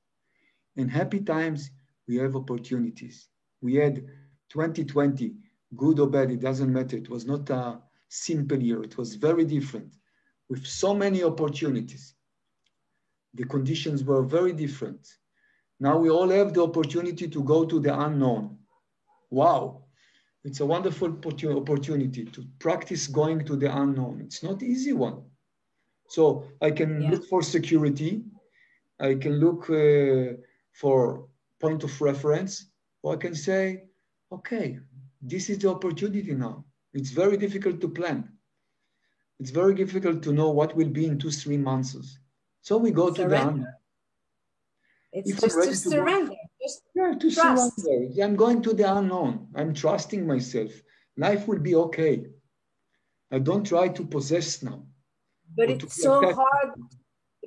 In 0.77 0.89
happy 0.89 1.21
times, 1.21 1.71
we 2.07 2.17
have 2.17 2.37
opportunities. 2.37 3.29
We 3.61 3.75
had 3.75 4.07
2020, 4.51 5.35
good 5.77 5.99
or 6.01 6.09
bad, 6.09 6.31
it 6.31 6.41
doesn't 6.41 6.73
matter. 6.73 6.97
It 6.97 7.09
was 7.09 7.27
not 7.27 7.49
a 7.51 7.81
simple 8.09 8.59
year. 8.59 8.83
It 8.83 8.97
was 8.99 9.15
very 9.15 9.45
different 9.45 9.97
with 10.49 10.67
so 10.67 10.95
many 10.95 11.23
opportunities. 11.23 12.15
The 13.35 13.45
conditions 13.45 14.05
were 14.05 14.23
very 14.23 14.53
different. 14.53 15.07
Now 15.79 15.97
we 15.99 16.11
all 16.11 16.29
have 16.29 16.53
the 16.53 16.63
opportunity 16.63 17.29
to 17.29 17.43
go 17.43 17.65
to 17.65 17.81
the 17.81 17.99
unknown. 17.99 18.59
Wow, 19.31 19.85
it's 20.45 20.61
a 20.61 20.67
wonderful 20.67 21.09
opportunity 21.09 22.25
to 22.25 22.45
practice 22.59 23.07
going 23.07 23.45
to 23.45 23.57
the 23.57 23.75
unknown. 23.77 24.21
It's 24.23 24.43
not 24.43 24.63
easy 24.63 24.93
one. 24.93 25.23
So 26.09 26.45
I 26.61 26.71
can 26.71 27.03
yeah. 27.03 27.11
look 27.11 27.27
for 27.29 27.43
security. 27.43 28.25
I 28.99 29.15
can 29.15 29.39
look 29.39 29.71
uh, 29.71 30.37
for 30.73 31.29
point 31.61 31.85
of 31.85 32.01
reference, 32.01 32.67
or 33.03 33.15
I 33.15 33.17
can 33.17 33.35
say, 33.35 33.85
okay, 34.33 34.79
this 35.21 35.51
is 35.51 35.59
the 35.59 35.71
opportunity 35.71 36.35
now. 36.35 36.65
It's 36.95 37.11
very 37.11 37.37
difficult 37.37 37.81
to 37.83 37.89
plan. 37.89 38.29
It's 39.39 39.51
very 39.51 39.75
difficult 39.75 40.23
to 40.25 40.33
know 40.33 40.51
what 40.51 40.75
will 40.75 40.89
be 40.89 41.07
in 41.07 41.19
two, 41.19 41.31
three 41.31 41.57
months. 41.57 42.19
So 42.63 42.77
we 42.77 42.91
go 42.91 43.13
surrender. 43.13 43.25
to 43.25 43.29
the 43.29 43.49
unknown. 43.49 43.67
It's 45.13 45.31
if 45.31 45.41
just 45.41 45.63
to, 45.63 45.69
to 45.69 45.77
surrender. 45.77 46.35
Just 46.71 46.83
yeah, 46.95 47.15
to 47.19 47.31
trust. 47.31 47.81
surrender. 47.81 48.23
I'm 48.23 48.37
going 48.37 48.63
to 48.63 48.73
the 48.73 48.97
unknown. 48.97 49.49
I'm 49.55 49.75
trusting 49.75 50.27
myself. 50.27 50.71
Life 51.17 51.49
will 51.49 51.59
be 51.59 51.75
okay. 51.75 52.27
I 53.33 53.39
don't 53.39 53.65
try 53.65 53.89
to 53.89 54.05
possess 54.05 54.63
now. 54.63 54.83
But 55.57 55.71
it's 55.71 56.03
so 56.03 56.33
hard. 56.33 56.71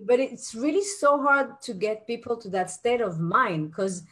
But 0.05 0.19
it's 0.19 0.53
really 0.53 0.83
so 0.83 1.21
hard 1.21 1.61
to 1.61 1.73
get 1.73 2.07
people 2.07 2.35
to 2.37 2.49
that 2.49 2.69
state 2.69 3.01
of 3.01 3.19
mind 3.19 3.69
because 3.69 4.03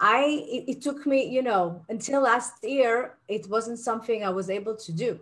I 0.00 0.44
it, 0.46 0.64
it, 0.72 0.82
took 0.82 1.06
me, 1.06 1.26
you 1.26 1.42
know, 1.42 1.84
until 1.88 2.22
last 2.22 2.62
year, 2.62 3.14
it 3.28 3.48
wasn't 3.48 3.78
something 3.78 4.22
I 4.22 4.30
was 4.30 4.50
able 4.50 4.76
to 4.76 4.92
do. 4.92 5.18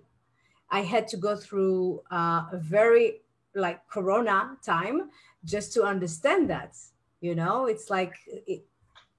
I 0.71 0.81
had 0.81 1.07
to 1.09 1.17
go 1.17 1.37
through 1.37 2.03
uh, 2.11 2.47
a 2.53 2.59
very 2.59 3.21
like 3.55 3.87
Corona 3.89 4.57
time 4.65 5.11
just 5.45 5.73
to 5.75 5.85
understand 5.85 6.51
that. 6.51 6.77
You 7.21 7.35
know, 7.35 7.67
it's 7.67 7.89
like. 7.91 8.15
It, 8.27 8.65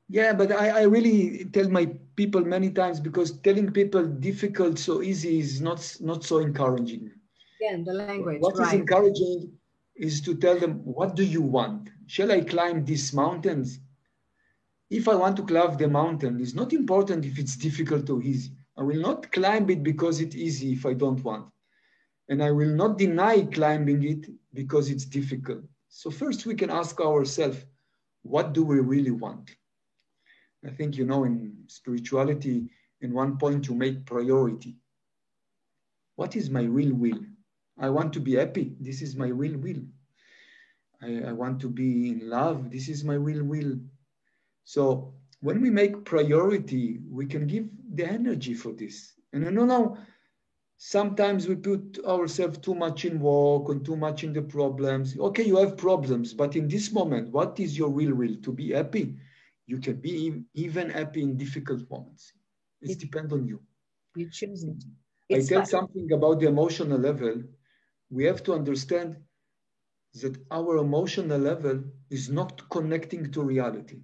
yeah, 0.09 0.33
but 0.33 0.51
I, 0.51 0.81
I 0.81 0.81
really 0.83 1.45
tell 1.45 1.69
my 1.69 1.87
people 2.15 2.41
many 2.41 2.69
times 2.69 2.99
because 2.99 3.39
telling 3.39 3.71
people 3.71 4.05
difficult 4.05 4.79
so 4.79 5.01
easy 5.01 5.39
is 5.39 5.61
not 5.61 5.97
not 5.99 6.23
so 6.23 6.39
encouraging. 6.39 7.11
Again, 7.59 7.83
the 7.83 7.93
language. 7.93 8.37
What 8.39 8.57
right. 8.57 8.67
is 8.67 8.73
encouraging 8.81 9.51
is 9.95 10.21
to 10.21 10.35
tell 10.35 10.59
them, 10.59 10.73
what 10.83 11.15
do 11.15 11.23
you 11.23 11.41
want? 11.41 11.89
Shall 12.05 12.31
I 12.31 12.41
climb 12.41 12.85
these 12.85 13.13
mountains? 13.13 13.79
if 14.89 15.07
I 15.07 15.15
want 15.15 15.35
to 15.37 15.43
climb 15.43 15.77
the 15.77 15.87
mountain, 15.87 16.39
it's 16.39 16.53
not 16.53 16.73
important 16.73 17.25
if 17.25 17.37
it's 17.37 17.57
difficult 17.57 18.09
or 18.09 18.21
easy. 18.21 18.51
I 18.77 18.83
will 18.83 19.01
not 19.01 19.31
climb 19.31 19.69
it 19.69 19.83
because 19.83 20.21
it's 20.21 20.35
easy 20.35 20.71
if 20.73 20.85
I 20.85 20.93
don't 20.93 21.23
want. 21.23 21.47
And 22.29 22.43
I 22.43 22.51
will 22.51 22.73
not 22.73 22.97
deny 22.97 23.41
climbing 23.41 24.03
it 24.03 24.29
because 24.53 24.89
it's 24.89 25.05
difficult. 25.05 25.63
So 25.89 26.09
first 26.09 26.45
we 26.45 26.55
can 26.55 26.69
ask 26.69 26.99
ourselves, 27.01 27.65
what 28.21 28.53
do 28.53 28.63
we 28.63 28.79
really 28.79 29.11
want? 29.11 29.49
I 30.65 30.69
think, 30.69 30.97
you 30.97 31.05
know, 31.05 31.23
in 31.23 31.55
spirituality, 31.67 32.69
in 33.01 33.13
one 33.13 33.37
point 33.37 33.67
you 33.67 33.75
make 33.75 34.05
priority. 34.05 34.77
What 36.15 36.35
is 36.35 36.49
my 36.49 36.63
real 36.63 36.93
will? 36.93 37.19
I 37.79 37.89
want 37.89 38.13
to 38.13 38.19
be 38.19 38.35
happy. 38.35 38.75
This 38.79 39.01
is 39.01 39.15
my 39.15 39.27
real 39.27 39.57
will. 39.57 39.81
I, 41.01 41.29
I 41.29 41.31
want 41.31 41.59
to 41.61 41.69
be 41.69 42.09
in 42.09 42.29
love. 42.29 42.71
This 42.71 42.89
is 42.89 43.03
my 43.03 43.13
real 43.13 43.43
will. 43.43 43.77
So 44.63 45.13
when 45.41 45.61
we 45.61 45.69
make 45.69 46.05
priority, 46.05 46.99
we 47.09 47.27
can 47.27 47.45
give 47.45 47.69
the 47.93 48.05
energy 48.05 48.55
for 48.55 48.71
this. 48.73 49.13
And 49.33 49.45
I 49.45 49.51
know 49.51 49.65
now, 49.65 49.97
sometimes 50.77 51.47
we 51.47 51.55
put 51.55 51.99
ourselves 52.05 52.57
too 52.57 52.73
much 52.73 53.05
in 53.05 53.19
work 53.19 53.69
and 53.69 53.85
too 53.85 53.95
much 53.95 54.23
in 54.23 54.33
the 54.33 54.41
problems. 54.41 55.17
Okay, 55.17 55.43
you 55.43 55.57
have 55.57 55.77
problems, 55.77 56.33
but 56.33 56.55
in 56.55 56.67
this 56.67 56.91
moment, 56.91 57.31
what 57.31 57.59
is 57.59 57.77
your 57.77 57.89
real 57.89 58.15
will? 58.15 58.35
To 58.41 58.51
be 58.51 58.71
happy? 58.71 59.15
You 59.67 59.79
can 59.79 59.97
be 60.01 60.43
even 60.53 60.89
happy 60.89 61.21
in 61.23 61.37
difficult 61.37 61.89
moments. 61.89 62.33
It, 62.81 62.91
it 62.91 62.99
depends 62.99 63.33
on 63.33 63.45
you. 63.47 63.61
You 64.15 64.29
choose 64.31 64.63
it. 64.63 64.83
I 65.31 65.41
tell 65.41 65.65
something 65.65 66.11
about 66.13 66.39
the 66.39 66.47
emotional 66.47 66.99
level. 66.99 67.43
We 68.09 68.25
have 68.25 68.43
to 68.43 68.53
understand 68.53 69.17
that 70.21 70.37
our 70.51 70.77
emotional 70.77 71.39
level 71.39 71.83
is 72.09 72.29
not 72.29 72.69
connecting 72.69 73.31
to 73.33 73.43
reality 73.43 74.01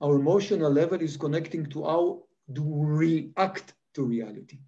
our 0.00 0.16
emotional 0.16 0.70
level 0.70 1.00
is 1.00 1.16
connecting 1.16 1.66
to 1.70 1.84
how 1.84 2.22
do 2.52 2.62
we 2.62 2.86
react 3.34 3.74
to 3.94 4.04
reality. 4.04 4.58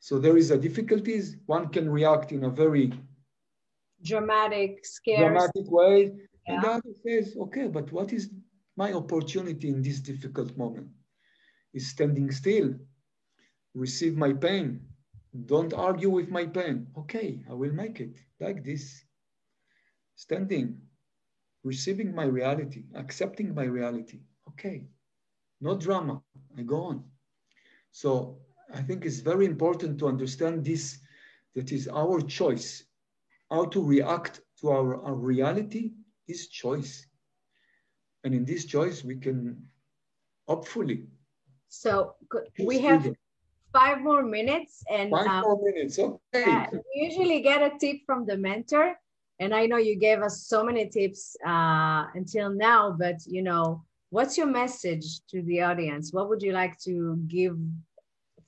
So 0.00 0.18
there 0.18 0.36
is 0.36 0.50
a 0.50 0.58
difficulties. 0.58 1.36
One 1.46 1.68
can 1.68 1.90
react 1.90 2.32
in 2.32 2.44
a 2.44 2.50
very 2.50 2.92
dramatic, 4.04 4.84
scary, 4.84 5.18
dramatic 5.18 5.70
way. 5.70 6.12
Yeah. 6.48 6.54
And 6.54 6.64
the 6.64 6.68
other 6.68 6.92
says, 7.06 7.36
okay, 7.38 7.68
but 7.68 7.92
what 7.92 8.12
is 8.12 8.30
my 8.76 8.92
opportunity 8.92 9.68
in 9.68 9.82
this 9.82 10.00
difficult 10.00 10.56
moment? 10.56 10.88
Is 11.74 11.90
standing 11.90 12.30
still, 12.30 12.74
receive 13.74 14.16
my 14.16 14.32
pain. 14.32 14.80
Don't 15.44 15.74
argue 15.74 16.08
with 16.08 16.30
my 16.30 16.46
pain. 16.46 16.86
Okay, 16.96 17.44
I 17.50 17.52
will 17.52 17.72
make 17.72 18.00
it 18.00 18.18
like 18.40 18.64
this. 18.64 19.04
Standing, 20.16 20.78
receiving 21.62 22.14
my 22.14 22.24
reality, 22.24 22.84
accepting 22.94 23.54
my 23.54 23.64
reality. 23.64 24.20
Okay, 24.48 24.86
no 25.60 25.76
drama. 25.76 26.22
I 26.56 26.62
go 26.62 26.84
on. 26.84 27.04
So 27.90 28.38
I 28.74 28.80
think 28.80 29.04
it's 29.04 29.20
very 29.20 29.44
important 29.44 29.98
to 29.98 30.08
understand 30.08 30.64
this, 30.64 30.98
that 31.54 31.70
is 31.72 31.88
our 31.88 32.20
choice. 32.22 32.84
How 33.50 33.66
to 33.66 33.84
react 33.84 34.40
to 34.60 34.70
our, 34.70 35.04
our 35.04 35.14
reality 35.14 35.92
is 36.28 36.48
choice. 36.48 37.06
And 38.24 38.34
in 38.34 38.44
this 38.44 38.64
choice, 38.64 39.04
we 39.04 39.16
can 39.16 39.62
hopefully. 40.46 41.06
So 41.68 42.14
we 42.58 42.78
have 42.80 43.02
freedom. 43.02 43.16
five 43.72 44.00
more 44.00 44.22
minutes 44.22 44.82
and 44.90 45.10
five 45.10 45.26
um, 45.26 45.42
more 45.42 45.60
minutes. 45.62 45.98
Okay. 45.98 46.44
Uh, 46.44 46.66
we 46.72 47.02
usually 47.08 47.40
get 47.40 47.62
a 47.62 47.78
tip 47.78 47.98
from 48.06 48.26
the 48.26 48.36
mentor. 48.36 48.96
And 49.40 49.54
I 49.54 49.66
know 49.66 49.76
you 49.76 49.96
gave 49.96 50.20
us 50.20 50.46
so 50.46 50.64
many 50.64 50.88
tips 50.88 51.36
uh, 51.46 52.06
until 52.14 52.50
now, 52.50 52.96
but 52.98 53.16
you 53.26 53.42
know, 53.42 53.84
what's 54.10 54.36
your 54.36 54.48
message 54.48 55.20
to 55.30 55.42
the 55.42 55.62
audience? 55.62 56.12
What 56.12 56.28
would 56.28 56.42
you 56.42 56.52
like 56.52 56.78
to 56.80 57.16
give 57.28 57.56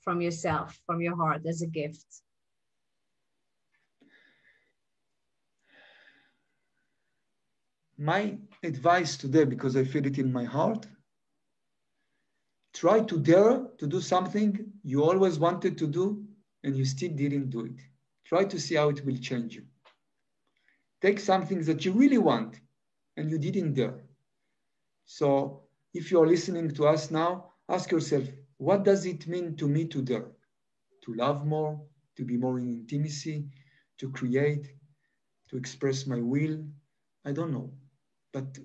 from 0.01 0.19
yourself, 0.19 0.77
from 0.85 0.99
your 1.01 1.15
heart 1.15 1.45
as 1.45 1.61
a 1.61 1.67
gift? 1.67 2.05
My 8.03 8.35
advice 8.63 9.15
today, 9.15 9.43
because 9.43 9.75
I 9.75 9.83
feel 9.83 10.07
it 10.07 10.17
in 10.17 10.33
my 10.33 10.43
heart, 10.43 10.87
try 12.73 13.01
to 13.01 13.19
dare 13.19 13.67
to 13.77 13.85
do 13.85 14.01
something 14.01 14.73
you 14.83 15.03
always 15.03 15.37
wanted 15.37 15.77
to 15.77 15.85
do 15.85 16.25
and 16.63 16.75
you 16.75 16.83
still 16.83 17.11
didn't 17.11 17.51
do 17.51 17.65
it. 17.65 17.79
Try 18.25 18.45
to 18.45 18.59
see 18.59 18.73
how 18.73 18.89
it 18.89 19.05
will 19.05 19.17
change 19.17 19.53
you. 19.53 19.65
Take 20.99 21.19
something 21.19 21.61
that 21.65 21.85
you 21.85 21.91
really 21.91 22.17
want 22.17 22.59
and 23.17 23.29
you 23.29 23.37
didn't 23.37 23.75
dare. 23.75 24.01
So 25.05 25.61
if 25.93 26.09
you're 26.09 26.25
listening 26.25 26.71
to 26.71 26.87
us 26.87 27.11
now, 27.11 27.51
ask 27.69 27.91
yourself, 27.91 28.23
what 28.57 28.83
does 28.83 29.05
it 29.05 29.27
mean 29.27 29.55
to 29.57 29.67
me 29.67 29.85
to 29.85 30.01
dare? 30.01 30.31
To 31.05 31.13
love 31.13 31.45
more, 31.45 31.79
to 32.17 32.25
be 32.25 32.35
more 32.35 32.57
in 32.57 32.67
intimacy, 32.67 33.45
to 33.99 34.09
create, 34.09 34.73
to 35.49 35.55
express 35.55 36.07
my 36.07 36.19
will? 36.19 36.65
I 37.25 37.31
don't 37.31 37.51
know. 37.51 37.71
But 38.33 38.57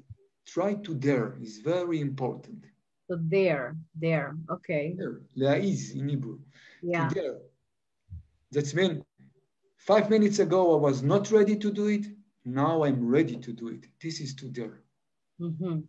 try 0.47 0.75
to 0.75 0.95
dare 0.95 1.37
is 1.41 1.59
very 1.59 2.01
important. 2.01 2.65
So 3.09 3.19
there, 3.21 3.77
there, 3.95 4.37
okay. 4.51 4.97
There, 4.99 5.57
is 5.57 5.93
in 5.93 6.09
Hebrew. 6.09 6.39
Yeah. 6.83 7.09
There. 7.13 7.39
That's 8.51 8.75
mean 8.75 9.05
five 9.77 10.11
minutes 10.11 10.39
ago 10.39 10.75
I 10.77 10.81
was 10.81 11.03
not 11.03 11.31
ready 11.31 11.57
to 11.57 11.73
do 11.73 11.87
it. 11.87 12.07
Now 12.45 12.85
I'm 12.85 13.07
ready 13.07 13.37
to 13.37 13.53
do 13.53 13.69
it. 13.69 13.87
This 14.03 14.21
is 14.21 14.35
to 14.37 14.47
dare. 14.47 14.83
Mm-hmm. 15.41 15.81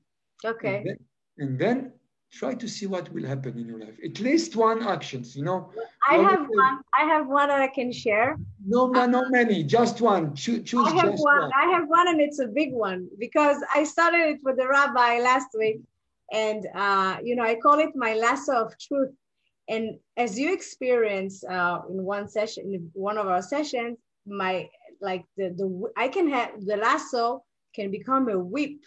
Okay. 0.45 0.77
And 0.77 0.85
then, 0.85 0.97
and 1.37 1.59
then, 1.59 1.91
try 2.31 2.53
to 2.53 2.67
see 2.67 2.85
what 2.85 3.11
will 3.13 3.25
happen 3.25 3.57
in 3.57 3.67
your 3.67 3.79
life. 3.79 3.97
At 4.03 4.19
least 4.19 4.55
one 4.55 4.83
actions, 4.83 5.35
you 5.35 5.43
know. 5.43 5.71
I 6.09 6.17
have 6.17 6.45
one. 6.47 6.79
I 6.97 7.03
have 7.05 7.27
one 7.27 7.47
that 7.49 7.61
I 7.61 7.67
can 7.67 7.91
share. 7.91 8.37
No, 8.65 8.87
no, 8.87 9.05
not 9.05 9.31
many. 9.31 9.63
Just 9.63 10.01
one. 10.01 10.35
Cho- 10.35 10.61
choose 10.61 10.87
I 10.87 10.95
have 10.95 11.13
one. 11.13 11.41
one. 11.41 11.51
I 11.55 11.65
have 11.71 11.87
one, 11.87 12.07
and 12.07 12.21
it's 12.21 12.39
a 12.39 12.47
big 12.47 12.73
one 12.73 13.09
because 13.19 13.63
I 13.73 13.83
started 13.83 14.27
it 14.27 14.39
with 14.43 14.57
the 14.57 14.67
rabbi 14.67 15.19
last 15.19 15.47
week, 15.57 15.81
and 16.31 16.67
uh, 16.75 17.17
you 17.23 17.35
know 17.35 17.43
i 17.43 17.55
call 17.55 17.79
it 17.79 17.95
my 17.95 18.13
lasso 18.13 18.53
of 18.53 18.77
truth 18.79 19.11
and 19.69 19.97
as 20.15 20.39
you 20.39 20.53
experience 20.53 21.43
uh, 21.43 21.79
in 21.89 22.03
one 22.03 22.27
session 22.27 22.73
in 22.73 22.89
one 22.93 23.17
of 23.17 23.27
our 23.27 23.41
sessions 23.41 23.97
my 24.25 24.67
like 25.01 25.23
the 25.37 25.49
the 25.57 25.91
i 25.95 26.07
can 26.07 26.29
have 26.29 26.49
the 26.65 26.77
lasso 26.77 27.43
can 27.73 27.91
become 27.91 28.27
a 28.29 28.37
whip 28.37 28.77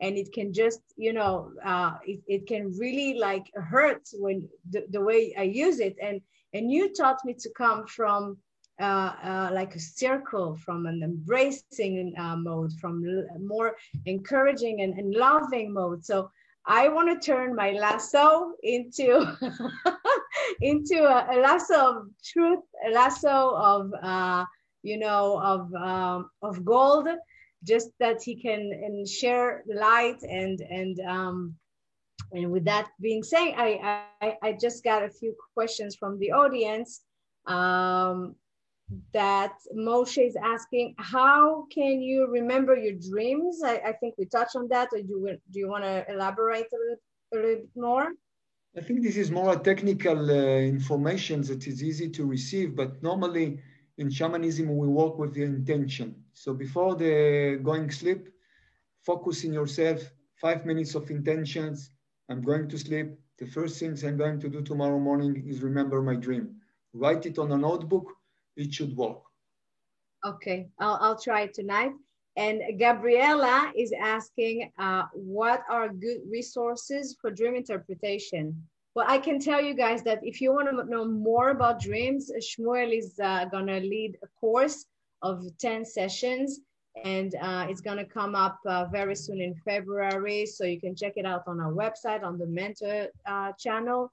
and 0.00 0.16
it 0.16 0.32
can 0.32 0.52
just 0.52 0.80
you 0.96 1.12
know 1.12 1.52
uh, 1.64 1.94
it, 2.04 2.20
it 2.26 2.46
can 2.46 2.72
really 2.78 3.18
like 3.18 3.46
hurt 3.54 4.02
when 4.14 4.48
the, 4.70 4.84
the 4.90 5.00
way 5.00 5.34
i 5.38 5.42
use 5.42 5.80
it. 5.80 5.96
And 6.02 6.20
and 6.52 6.70
you 6.70 6.94
taught 6.94 7.24
me 7.24 7.34
to 7.34 7.50
come 7.50 7.86
from 7.86 8.38
uh, 8.80 9.12
uh, 9.22 9.50
like 9.52 9.74
a 9.74 9.80
circle 9.80 10.54
from 10.56 10.86
an 10.86 11.02
embracing 11.02 12.14
uh, 12.18 12.36
mode 12.36 12.72
from 12.80 13.02
more 13.40 13.74
encouraging 14.04 14.82
and, 14.82 14.98
and 14.98 15.14
loving 15.14 15.72
mode. 15.72 16.04
So 16.04 16.30
I 16.66 16.88
want 16.88 17.08
to 17.08 17.24
turn 17.24 17.54
my 17.54 17.70
lasso 17.72 18.52
into 18.62 19.34
into 20.60 21.04
a, 21.04 21.26
a, 21.30 21.36
lasso 21.40 21.74
of 21.74 22.06
truth, 22.24 22.60
a 22.86 22.90
lasso 22.90 23.54
of 23.54 23.92
uh, 24.02 24.44
you 24.82 24.98
know 24.98 25.40
of 25.40 25.72
um, 25.74 26.30
of 26.42 26.64
gold, 26.64 27.08
just 27.64 27.90
that 28.00 28.22
he 28.22 28.34
can 28.34 28.60
and 28.84 29.08
share 29.08 29.62
the 29.66 29.74
light 29.74 30.22
and 30.22 30.60
and 30.60 31.00
um, 31.00 31.54
and 32.32 32.50
with 32.50 32.64
that 32.64 32.88
being 33.00 33.22
said, 33.22 33.54
I, 33.56 34.04
I 34.20 34.36
I 34.42 34.52
just 34.60 34.82
got 34.82 35.02
a 35.02 35.10
few 35.10 35.34
questions 35.54 35.96
from 35.96 36.18
the 36.18 36.32
audience. 36.32 37.02
Um, 37.46 38.36
that 39.12 39.54
Moshe 39.74 40.24
is 40.24 40.36
asking, 40.36 40.94
how 40.98 41.66
can 41.72 42.00
you 42.00 42.28
remember 42.28 42.76
your 42.76 42.94
dreams? 42.94 43.62
I, 43.64 43.76
I 43.78 43.92
think 43.92 44.14
we 44.16 44.26
touched 44.26 44.56
on 44.56 44.68
that. 44.68 44.88
Or 44.92 44.98
do 44.98 45.08
you, 45.08 45.36
do 45.50 45.58
you 45.58 45.68
want 45.68 45.84
to 45.84 46.04
elaborate 46.08 46.66
a 46.72 46.76
little, 46.76 46.96
a 47.32 47.36
little 47.36 47.62
bit 47.62 47.76
more? 47.76 48.12
I 48.76 48.80
think 48.80 49.02
this 49.02 49.16
is 49.16 49.30
more 49.30 49.54
a 49.54 49.58
technical 49.58 50.30
uh, 50.30 50.58
information 50.60 51.42
that 51.42 51.66
is 51.66 51.82
easy 51.82 52.08
to 52.10 52.26
receive, 52.26 52.76
but 52.76 53.02
normally 53.02 53.60
in 53.98 54.10
shamanism, 54.10 54.76
we 54.76 54.88
work 54.88 55.18
with 55.18 55.34
the 55.34 55.42
intention. 55.42 56.14
So 56.32 56.52
before 56.52 56.94
the 56.94 57.60
going 57.62 57.90
sleep, 57.90 58.28
focus 59.04 59.44
in 59.44 59.52
yourself, 59.52 60.02
five 60.40 60.66
minutes 60.66 60.94
of 60.94 61.10
intentions. 61.10 61.90
I'm 62.28 62.42
going 62.42 62.68
to 62.68 62.78
sleep. 62.78 63.08
The 63.38 63.46
first 63.46 63.78
things 63.78 64.02
I'm 64.02 64.16
going 64.16 64.40
to 64.40 64.48
do 64.48 64.62
tomorrow 64.62 64.98
morning 64.98 65.44
is 65.46 65.62
remember 65.62 66.02
my 66.02 66.16
dream. 66.16 66.56
Write 66.92 67.26
it 67.26 67.38
on 67.38 67.52
a 67.52 67.58
notebook 67.58 68.12
it 68.56 68.72
should 68.72 68.96
work. 68.96 69.18
Okay, 70.24 70.68
I'll, 70.78 70.98
I'll 71.00 71.18
try 71.18 71.46
tonight. 71.46 71.92
And 72.36 72.60
Gabriela 72.78 73.72
is 73.76 73.92
asking, 73.98 74.72
uh, 74.78 75.04
what 75.14 75.62
are 75.70 75.88
good 75.88 76.20
resources 76.30 77.16
for 77.20 77.30
dream 77.30 77.54
interpretation? 77.54 78.62
Well, 78.96 79.04
I 79.06 79.18
can 79.18 79.38
tell 79.38 79.60
you 79.60 79.74
guys 79.74 80.02
that 80.04 80.20
if 80.22 80.40
you 80.40 80.54
want 80.54 80.70
to 80.70 80.90
know 80.90 81.04
more 81.04 81.50
about 81.50 81.82
dreams, 81.82 82.32
Shmuel 82.40 82.96
is 82.96 83.20
uh, 83.22 83.44
going 83.44 83.66
to 83.66 83.78
lead 83.78 84.16
a 84.24 84.26
course 84.40 84.86
of 85.20 85.44
10 85.58 85.84
sessions 85.84 86.60
and 87.04 87.34
uh, 87.42 87.66
it's 87.68 87.82
going 87.82 87.98
to 87.98 88.06
come 88.06 88.34
up 88.34 88.58
uh, 88.64 88.86
very 88.86 89.14
soon 89.14 89.42
in 89.42 89.54
February. 89.66 90.46
So 90.46 90.64
you 90.64 90.80
can 90.80 90.96
check 90.96 91.12
it 91.16 91.26
out 91.26 91.42
on 91.46 91.60
our 91.60 91.74
website, 91.74 92.24
on 92.24 92.38
the 92.38 92.46
Mentor 92.46 93.08
uh, 93.26 93.52
channel. 93.58 94.10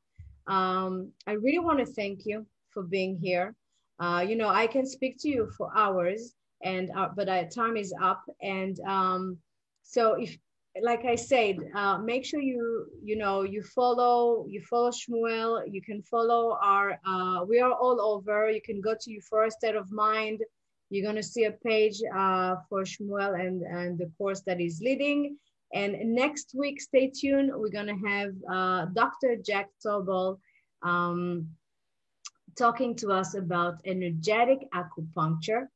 Um, 0.47 1.13
I 1.27 1.31
really 1.31 1.59
want 1.59 1.79
to 1.79 1.85
thank 1.85 2.25
you 2.25 2.45
for 2.69 2.83
being 2.83 3.17
here. 3.17 3.55
Uh, 4.01 4.25
you 4.27 4.35
know, 4.35 4.49
I 4.49 4.67
can 4.67 4.85
speak 4.85 5.15
to 5.19 5.29
you 5.29 5.49
for 5.57 5.71
hours, 5.77 6.33
and 6.61 6.91
uh, 6.93 7.07
but 7.15 7.27
time 7.51 7.77
is 7.77 7.93
up. 8.01 8.21
And 8.41 8.77
um, 8.81 9.37
so, 9.81 10.15
if 10.15 10.37
like 10.81 11.05
I 11.05 11.15
said, 11.15 11.57
uh, 11.75 11.99
make 11.99 12.25
sure 12.25 12.39
you 12.39 12.87
you 13.03 13.15
know 13.15 13.43
you 13.43 13.61
follow 13.61 14.45
you 14.49 14.61
follow 14.61 14.89
Shmuel. 14.89 15.63
You 15.71 15.81
can 15.81 16.01
follow 16.01 16.57
our. 16.61 16.99
Uh, 17.05 17.45
we 17.47 17.59
are 17.59 17.71
all 17.71 18.01
over. 18.01 18.49
You 18.49 18.61
can 18.61 18.81
go 18.81 18.95
to 18.99 19.21
first 19.21 19.57
state 19.57 19.75
of 19.75 19.91
mind. 19.91 20.41
You're 20.89 21.05
gonna 21.05 21.23
see 21.23 21.45
a 21.45 21.51
page 21.51 22.01
uh, 22.15 22.55
for 22.69 22.83
Shmuel 22.83 23.39
and 23.39 23.61
and 23.61 23.97
the 23.97 24.09
course 24.17 24.41
that 24.41 24.59
he's 24.59 24.81
leading. 24.81 25.37
And 25.73 26.15
next 26.15 26.53
week, 26.55 26.81
stay 26.81 27.09
tuned. 27.09 27.51
We're 27.53 27.69
gonna 27.69 27.97
have 28.07 28.31
uh, 28.51 28.85
Dr. 28.93 29.35
Jack 29.35 29.69
Tobel. 29.83 30.39
Um, 30.81 31.47
talking 32.57 32.95
to 32.95 33.11
us 33.11 33.35
about 33.35 33.81
energetic 33.85 34.59
acupuncture. 34.73 35.67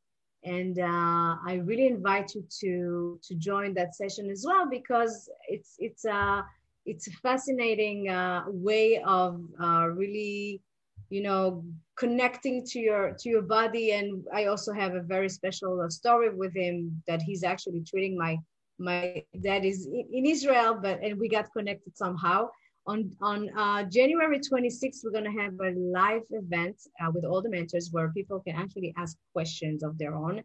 And 0.56 0.76
uh, 0.80 1.32
I 1.52 1.62
really 1.70 1.88
invite 1.88 2.30
you 2.36 2.44
to, 2.62 3.20
to 3.28 3.36
join 3.36 3.74
that 3.76 3.96
session 3.96 4.30
as 4.30 4.42
well 4.48 4.66
because 4.70 5.30
it's, 5.48 5.76
it's, 5.80 6.06
a, 6.06 6.46
it's 6.86 7.08
a 7.08 7.12
fascinating 7.28 8.10
uh, 8.10 8.44
way 8.48 9.02
of 9.06 9.42
uh, 9.62 9.88
really, 10.02 10.62
you 11.10 11.22
know, 11.22 11.64
connecting 11.98 12.66
to 12.72 12.80
your, 12.80 13.16
to 13.20 13.30
your 13.30 13.42
body. 13.42 13.92
And 13.92 14.24
I 14.34 14.46
also 14.46 14.72
have 14.74 14.94
a 14.96 15.02
very 15.02 15.30
special 15.30 15.82
uh, 15.82 15.90
story 15.90 16.30
with 16.34 16.54
him 16.56 17.04
that 17.08 17.22
he's 17.22 17.44
actually 17.44 17.84
treating 17.90 18.18
my, 18.18 18.38
my 18.80 19.24
dad 19.42 19.66
is 19.66 19.88
in 19.88 20.26
Israel, 20.26 20.80
but, 20.82 21.00
and 21.04 21.20
we 21.20 21.28
got 21.28 21.52
connected 21.52 21.98
somehow 21.98 22.50
on 22.88 23.12
on 23.22 23.50
uh, 23.58 23.84
January 23.84 24.40
26th, 24.40 25.00
we're 25.04 25.12
going 25.12 25.32
to 25.32 25.42
have 25.42 25.54
a 25.62 25.72
live 25.78 26.24
event 26.32 26.78
uh, 27.02 27.12
with 27.14 27.26
all 27.26 27.42
the 27.42 27.50
mentors 27.50 27.90
where 27.92 28.10
people 28.10 28.40
can 28.40 28.56
actually 28.56 28.94
ask 28.98 29.18
questions 29.34 29.84
of 29.84 29.98
their 29.98 30.16
own. 30.16 30.42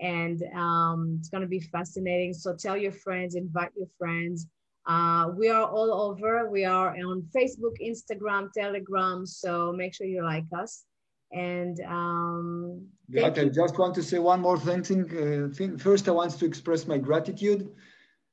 And 0.00 0.42
um, 0.54 1.16
it's 1.18 1.30
going 1.30 1.40
to 1.40 1.48
be 1.48 1.60
fascinating. 1.60 2.34
So 2.34 2.54
tell 2.54 2.76
your 2.76 2.92
friends, 2.92 3.34
invite 3.34 3.70
your 3.76 3.88
friends. 3.98 4.46
Uh, 4.86 5.30
we 5.34 5.48
are 5.48 5.64
all 5.64 5.90
over. 6.06 6.48
We 6.50 6.64
are 6.64 6.90
on 6.94 7.26
Facebook, 7.34 7.76
Instagram, 7.82 8.52
Telegram. 8.52 9.26
So 9.26 9.72
make 9.72 9.94
sure 9.94 10.06
you 10.06 10.22
like 10.22 10.44
us. 10.54 10.84
And 11.32 11.80
um, 11.88 12.86
yeah, 13.08 13.26
I 13.26 13.30
just 13.30 13.78
want 13.78 13.94
to 13.96 14.02
say 14.02 14.18
one 14.18 14.40
more 14.40 14.58
thing. 14.58 14.80
Uh, 14.82 15.52
thing. 15.52 15.76
First, 15.76 16.08
I 16.08 16.12
want 16.12 16.38
to 16.38 16.44
express 16.44 16.86
my 16.86 16.98
gratitude 16.98 17.70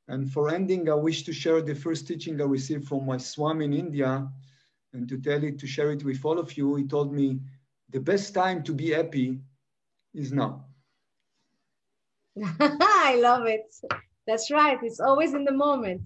and 0.08 0.32
for 0.32 0.50
ending, 0.50 0.90
I 0.90 0.96
wish 0.96 1.24
to 1.24 1.34
share 1.34 1.62
the 1.62 1.76
first 1.76 2.08
teaching 2.08 2.42
I 2.42 2.46
received 2.46 2.88
from 2.88 3.06
my 3.06 3.18
Swami 3.18 3.66
in 3.66 3.74
India. 3.74 4.28
and 4.94 5.08
to 5.10 5.18
tell 5.18 5.44
it, 5.44 5.60
to 5.60 5.68
share 5.68 5.92
it 5.92 6.04
with 6.04 6.24
all 6.26 6.40
of 6.40 6.56
you. 6.58 6.76
He 6.76 6.86
told 6.86 7.14
me 7.14 7.40
the 7.90 8.00
best 8.00 8.34
time 8.34 8.64
to 8.64 8.74
be 8.74 8.92
happy 8.92 9.40
is 10.14 10.32
now. 10.32 10.66
I 12.60 13.18
love 13.22 13.46
it. 13.46 13.74
That's 14.28 14.52
right. 14.52 14.78
It's 14.84 15.00
always 15.00 15.34
in 15.34 15.44
the 15.46 15.54
moment. 15.54 16.02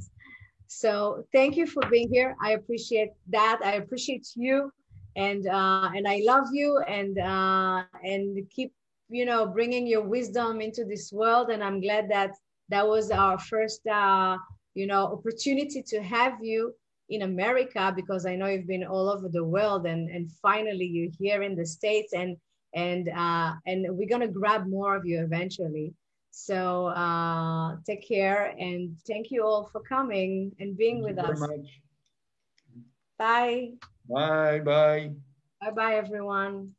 So 0.68 1.26
thank 1.34 1.56
you 1.56 1.66
for 1.68 1.82
being 1.90 2.10
here. 2.12 2.36
I 2.42 2.52
appreciate 2.52 3.12
that. 3.30 3.60
I 3.64 3.74
appreciate 3.74 4.28
you, 4.36 4.72
and 5.16 5.48
uh, 5.48 5.90
and 5.96 6.08
I 6.08 6.22
love 6.26 6.48
you, 6.52 6.80
and 6.88 7.18
uh, 7.20 7.84
and 8.04 8.50
keep 8.50 8.74
you 9.10 9.26
know 9.26 9.46
bringing 9.46 9.88
your 9.88 10.04
wisdom 10.04 10.62
into 10.62 10.84
this 10.84 11.12
world. 11.14 11.50
And 11.50 11.64
I'm 11.64 11.80
glad 11.82 12.10
that 12.12 12.32
that 12.70 12.88
was 12.88 13.12
our 13.12 13.40
first 13.40 13.86
uh, 13.88 14.38
you 14.74 14.88
know 14.88 15.06
opportunity 15.08 15.82
to 15.84 16.02
have 16.02 16.38
you 16.42 16.74
in 17.10 17.22
America 17.22 17.94
because 17.96 18.26
I 18.26 18.36
know 18.36 18.48
you've 18.48 18.68
been 18.68 18.84
all 18.84 19.10
over 19.10 19.30
the 19.30 19.44
world, 19.44 19.86
and 19.86 20.10
and 20.10 20.32
finally 20.42 20.86
you're 20.86 21.12
here 21.20 21.42
in 21.44 21.56
the 21.56 21.66
states, 21.66 22.14
and 22.14 22.38
and 22.74 23.10
uh, 23.10 23.54
and 23.66 23.86
we're 23.90 24.10
gonna 24.10 24.28
grab 24.28 24.68
more 24.68 24.96
of 24.96 25.06
you 25.06 25.22
eventually. 25.24 25.94
So 26.32 26.88
uh, 26.88 27.78
take 27.84 28.08
care 28.08 28.54
and 28.60 28.96
thank 29.08 29.32
you 29.32 29.44
all 29.44 29.70
for 29.72 29.82
coming 29.82 30.52
and 30.60 30.78
being 30.78 31.04
thank 31.04 31.18
with 31.18 31.26
us. 31.26 31.40
Bye. 33.18 33.72
Bye. 34.08 34.60
Bye. 34.60 35.12
Bye 35.60 35.72
bye, 35.72 35.96
everyone. 35.96 36.76